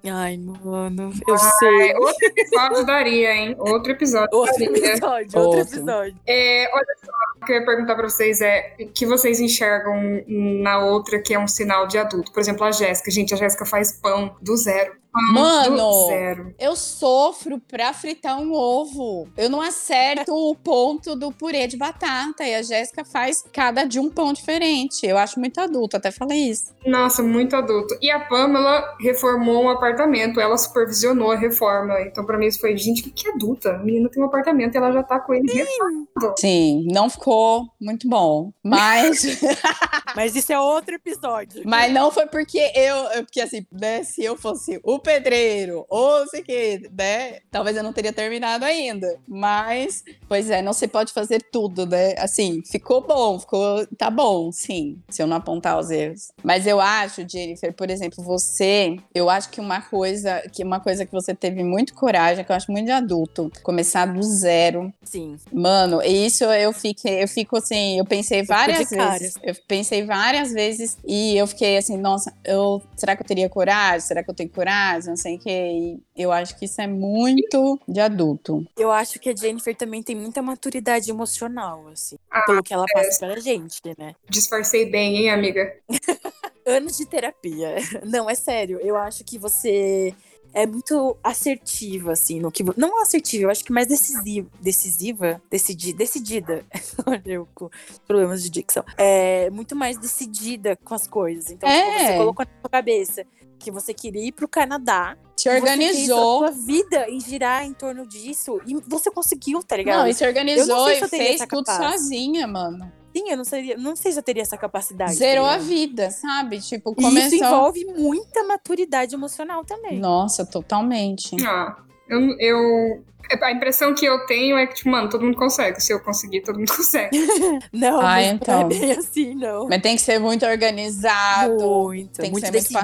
[0.06, 1.91] Ai, mano, eu sei.
[1.91, 3.56] É, outro episódio daria, hein?
[3.60, 4.88] Outro episódio Outro daria.
[4.88, 5.76] episódio, outro Outro.
[5.76, 6.16] episódio.
[6.28, 10.24] É, olha só, o que eu ia perguntar pra vocês é o que vocês enxergam
[10.28, 12.32] na outra que é um sinal de adulto.
[12.32, 13.12] Por exemplo, a Jéssica.
[13.12, 14.93] Gente, a Jéssica faz pão do zero.
[15.34, 16.07] Mano!
[16.07, 16.55] Zero.
[16.59, 19.28] Eu sofro pra fritar um ovo.
[19.38, 22.43] Eu não acerto o ponto do purê de batata.
[22.43, 25.05] E a Jéssica faz cada de um pão diferente.
[25.05, 26.74] Eu acho muito adulto, até falei isso.
[26.86, 27.97] Nossa, muito adulto.
[28.01, 30.39] E a Pamela reformou um apartamento.
[30.39, 31.99] Ela supervisionou a reforma.
[32.01, 33.72] Então, pra mim, isso foi, gente, que, que adulta.
[33.72, 36.36] A menina tem um apartamento e ela já tá com ele reformado.
[36.38, 38.51] Sim, não ficou muito bom.
[38.63, 39.24] Mas,
[40.16, 41.61] Mas isso é outro episódio.
[41.66, 42.95] mas não foi porque eu.
[42.95, 44.03] eu- Porque assim, né?
[44.03, 47.39] Se eu fosse o pedreiro, ou sei que, né?
[47.51, 49.20] Talvez eu não teria terminado ainda.
[49.28, 52.16] Mas, pois é, não se pode fazer tudo, né?
[52.18, 53.86] Assim, ficou bom, ficou.
[53.97, 56.32] Tá bom, sim, se eu não apontar os erros.
[56.43, 61.06] Mas eu acho, Jennifer, por exemplo, você, eu acho que uma coisa, que uma coisa
[61.06, 64.91] que você teve muito coragem, que eu acho muito de adulto, começar do zero.
[65.03, 65.38] Sim.
[65.53, 69.20] Mano, isso eu fiquei, eu fico assim, eu pensei várias cara.
[69.20, 69.36] vezes.
[69.43, 74.01] Eu pensei várias vezes e eu fiquei assim, nossa, eu, será que eu teria coragem?
[74.01, 74.95] Será que eu tenho coragem?
[75.06, 75.98] Não sei o quê.
[76.16, 78.66] E eu acho que isso é muito de adulto.
[78.78, 82.18] Eu acho que a Jennifer também tem muita maturidade emocional, assim.
[82.30, 84.16] Ah, pelo que ela passa pra gente, né?
[84.30, 85.76] Disfarcei bem, hein, amiga?
[86.66, 87.76] Anos de terapia.
[88.06, 88.80] Não, é sério.
[88.82, 90.14] Eu acho que você
[90.56, 92.64] é muito assertiva, assim, no que.
[92.78, 94.47] Não assertiva, eu acho que mais decisiva.
[94.62, 95.41] Decisiva?
[95.51, 96.66] Decidi, decidida.
[97.06, 97.70] Olha, eu com
[98.08, 98.84] problemas de dicção.
[98.97, 101.51] É muito mais decidida com as coisas.
[101.51, 102.08] Então, tipo, É.
[102.08, 103.26] você colocou na sua cabeça
[103.60, 105.18] que você queria ir pro Canadá.
[105.36, 106.38] Se e Você a organizou.
[106.39, 108.62] sua vida em girar em torno disso.
[108.66, 109.99] E você conseguiu, tá ligado?
[110.03, 112.89] Não, e se organizou e fez tudo sozinha, mano.
[113.16, 115.11] Sim, eu não, seria, não sei se eu teria essa capacidade.
[115.11, 115.68] tá Zerou a ligado?
[115.70, 116.59] vida, sabe?
[116.59, 117.28] Tipo, E começou.
[117.34, 119.97] isso envolve muita maturidade emocional também.
[119.99, 121.36] Nossa, totalmente.
[121.45, 121.78] Ah,
[122.09, 123.03] eu, eu-
[123.41, 125.80] A impressão que eu tenho é que, tipo, mano, todo mundo consegue.
[125.82, 127.18] Se eu conseguir, todo mundo consegue.
[127.74, 128.59] Não, Ah, então.
[128.61, 129.68] não é bem assim, não.
[129.68, 131.53] Mas tem que ser muito organizado.
[131.59, 132.76] Muito, tem que muito ser decidido.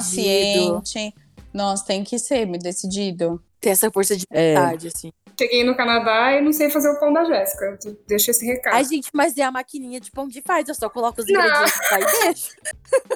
[0.72, 1.14] muito paciente.
[1.54, 3.40] Nossa, tem que ser muito decidido.
[3.60, 4.56] Ter essa força de É.
[4.56, 5.12] vontade, assim.
[5.42, 7.80] Cheguei no Canadá e não sei fazer o pão da Jéssica.
[8.08, 8.76] Deixa esse recado.
[8.76, 10.68] Ai, gente, mas é a maquininha de pão de faz.
[10.70, 11.42] Eu só coloco os Não.
[11.42, 12.50] ingredientes lá e deixo.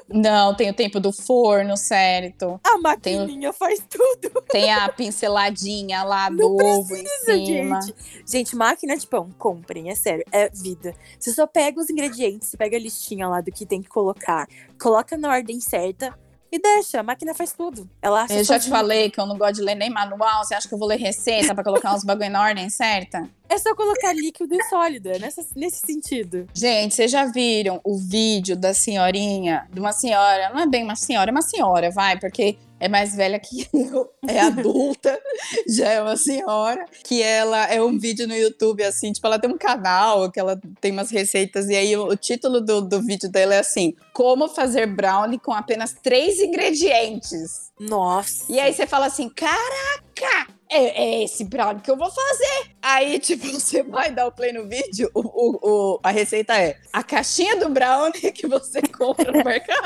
[0.09, 2.59] Não, tem o tempo do forno, certo.
[2.63, 7.79] A maquininha faz tudo, Tem a pinceladinha lá do ovo em cima.
[7.81, 7.95] gente.
[8.27, 10.25] Gente, máquina de pão, comprem, é sério.
[10.31, 10.95] É vida.
[11.19, 14.47] Você só pega os ingredientes, você pega a listinha lá do que tem que colocar,
[14.81, 16.17] coloca na ordem certa
[16.51, 16.99] e deixa.
[16.99, 17.89] A máquina faz tudo.
[18.01, 20.43] Ela acha Eu já te falei que eu não gosto de ler nem manual.
[20.43, 23.29] Você acha que eu vou ler receita pra colocar uns bagulho na ordem certa?
[23.47, 26.47] É só colocar líquido e sólido, é nessa, nesse sentido.
[26.53, 29.67] Gente, vocês já viram o vídeo da senhorinha?
[29.71, 33.15] De uma senhora, não é bem uma senhora, é uma senhora, vai, porque é mais
[33.15, 35.19] velha que eu, é adulta,
[35.67, 39.49] já é uma senhora, que ela é um vídeo no YouTube, assim, tipo, ela tem
[39.49, 43.29] um canal que ela tem umas receitas, e aí o, o título do, do vídeo
[43.29, 47.71] dela é assim: Como fazer brownie com apenas três ingredientes.
[47.79, 48.51] Nossa.
[48.51, 50.54] E aí você fala assim: caraca!
[50.75, 52.71] É, é esse brownie que eu vou fazer.
[52.81, 55.59] Aí, tipo, você vai dar o play no vídeo, o, o-
[55.95, 59.81] o- a receita é a caixinha do brownie que você compra no mercado,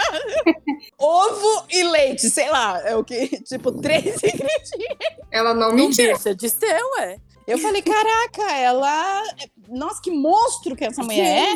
[0.97, 4.71] ovo e leite, sei lá, é o que, tipo, três ingredientes.
[5.31, 6.17] Ela não mentiu.
[6.35, 7.17] de ser, ué.
[7.47, 9.23] Eu falei, caraca, ela.
[9.67, 11.55] Nossa, que monstro que essa mulher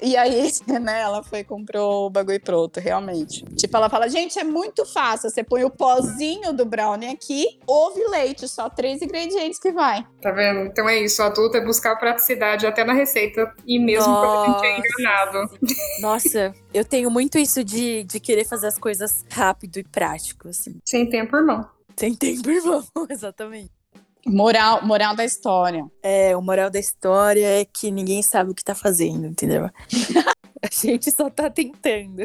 [0.00, 3.44] E aí, né, ela foi e comprou o bagulho pronto, realmente.
[3.56, 5.28] Tipo, ela fala, gente, é muito fácil.
[5.28, 10.06] Você põe o pozinho do brownie aqui, ovo e leite, só três ingredientes que vai.
[10.20, 10.60] Tá vendo?
[10.66, 11.22] Então é isso.
[11.22, 13.52] O adulto é buscar praticidade até na receita.
[13.66, 14.88] E mesmo quando a gente é Nossa.
[14.88, 15.58] enganado.
[16.00, 20.78] Nossa, eu tenho muito isso de, de querer fazer as coisas rápido e prático, assim.
[20.84, 21.68] Sem tempo, irmão.
[21.96, 22.84] Sem tempo, irmão.
[23.08, 23.81] Exatamente.
[24.26, 25.84] Moral, moral da história.
[26.02, 29.68] É, o moral da história é que ninguém sabe o que tá fazendo, entendeu?
[30.62, 32.24] A gente só tá tentando.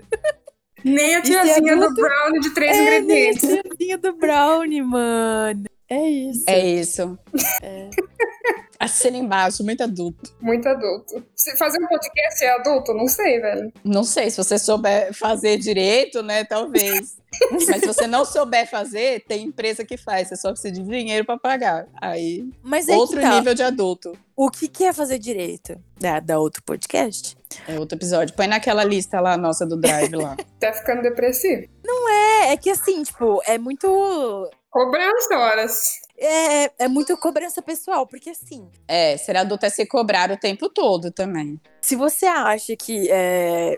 [0.86, 3.42] Nem a é tiazinha do brownie de três É, nem a ingredientes.
[3.64, 5.64] tiazinha do brownie, mano.
[5.90, 6.44] É isso.
[6.48, 7.18] É isso.
[7.64, 7.90] É.
[8.80, 10.36] Assina embaixo, muito adulto.
[10.40, 11.24] Muito adulto.
[11.36, 12.94] Se fazer um podcast é adulto?
[12.94, 13.74] Não sei, velho.
[13.84, 16.44] Não sei, se você souber fazer direito, né?
[16.44, 17.18] Talvez.
[17.52, 20.28] Mas se você não souber fazer, tem empresa que faz.
[20.28, 21.88] Você só precisa de dinheiro pra pagar.
[22.02, 23.36] Aí, Mas é outro tá.
[23.36, 24.14] nível de adulto.
[24.36, 25.80] O que, que é fazer direito?
[26.00, 27.36] Da, da outro podcast?
[27.68, 28.36] É outro episódio.
[28.36, 30.36] Põe naquela lista lá nossa do Drive lá.
[30.60, 31.68] Tá ficando depressivo.
[32.10, 34.50] É, é que assim, tipo, é muito.
[34.72, 36.07] Cobrança horas.
[36.20, 40.68] É, é muito cobrança pessoal, porque assim, É, ser adulto é se cobrar o tempo
[40.70, 41.60] todo também.
[41.82, 43.78] se você acha que é.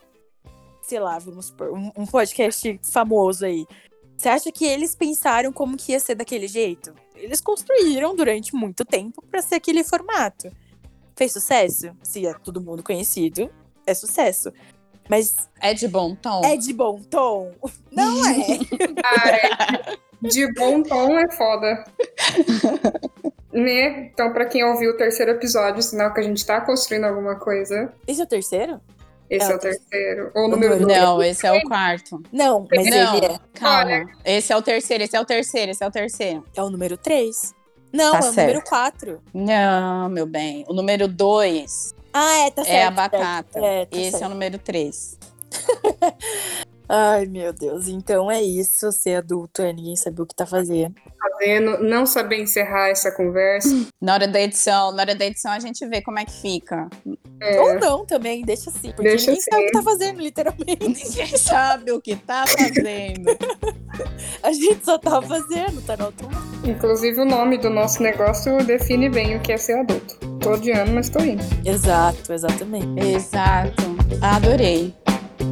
[0.83, 3.65] Sei lá, vamos supor, um, um podcast famoso aí.
[4.17, 6.93] Você acha que eles pensaram como que ia ser daquele jeito?
[7.15, 10.51] Eles construíram durante muito tempo pra ser aquele formato.
[11.15, 11.91] Fez sucesso?
[12.01, 13.49] Se é todo mundo conhecido,
[13.85, 14.51] é sucesso.
[15.09, 16.41] Mas É de bom tom?
[16.45, 17.51] é de bom tom?
[17.91, 18.35] Não é.
[19.03, 19.97] Ah, é.
[20.21, 21.83] De bom tom é foda.
[23.51, 24.05] né?
[24.13, 27.91] Então, pra quem ouviu o terceiro episódio, sinal que a gente tá construindo alguma coisa.
[28.07, 28.79] Esse é o terceiro?
[29.29, 30.31] Esse É é, o terceiro.
[30.35, 30.87] Ou o número dois.
[30.87, 32.21] Não, esse é o quarto.
[32.31, 33.39] Não, mas Não, ele é.
[33.53, 34.05] calma.
[34.25, 36.43] Esse é o terceiro, esse é o terceiro, esse é o terceiro.
[36.55, 37.53] É o número 3.
[37.93, 38.61] Não, Tá é o número.
[38.63, 39.21] 4.
[39.33, 40.65] Não, meu bem.
[40.67, 42.75] O número dois Ah, é, tá certo.
[42.75, 43.59] é a batata.
[43.59, 44.23] É, tá esse certo.
[44.23, 45.17] é o número três.
[46.91, 47.87] Ai, meu Deus.
[47.87, 48.91] Então é isso.
[48.91, 50.95] Ser adulto é ninguém saber o que tá fazendo.
[51.19, 53.69] Fazendo, não saber encerrar essa conversa.
[54.01, 56.89] Na hora da edição, na hora da edição a gente vê como é que fica.
[57.41, 58.91] É, Ou não também, deixa assim.
[58.91, 59.85] Porque Deixa ninguém sabe o que assim.
[59.85, 60.87] tá fazendo, literalmente.
[60.87, 63.37] Ninguém sabe o que tá fazendo.
[64.41, 66.67] A gente só tá fazendo, tá no automático.
[66.67, 70.15] inclusive, o nome do nosso negócio define bem o que é ser adulto.
[70.39, 71.43] Tô odiando, mas tô indo.
[71.65, 72.99] Exato, exatamente.
[72.99, 73.83] Exato.
[74.21, 74.93] Adorei.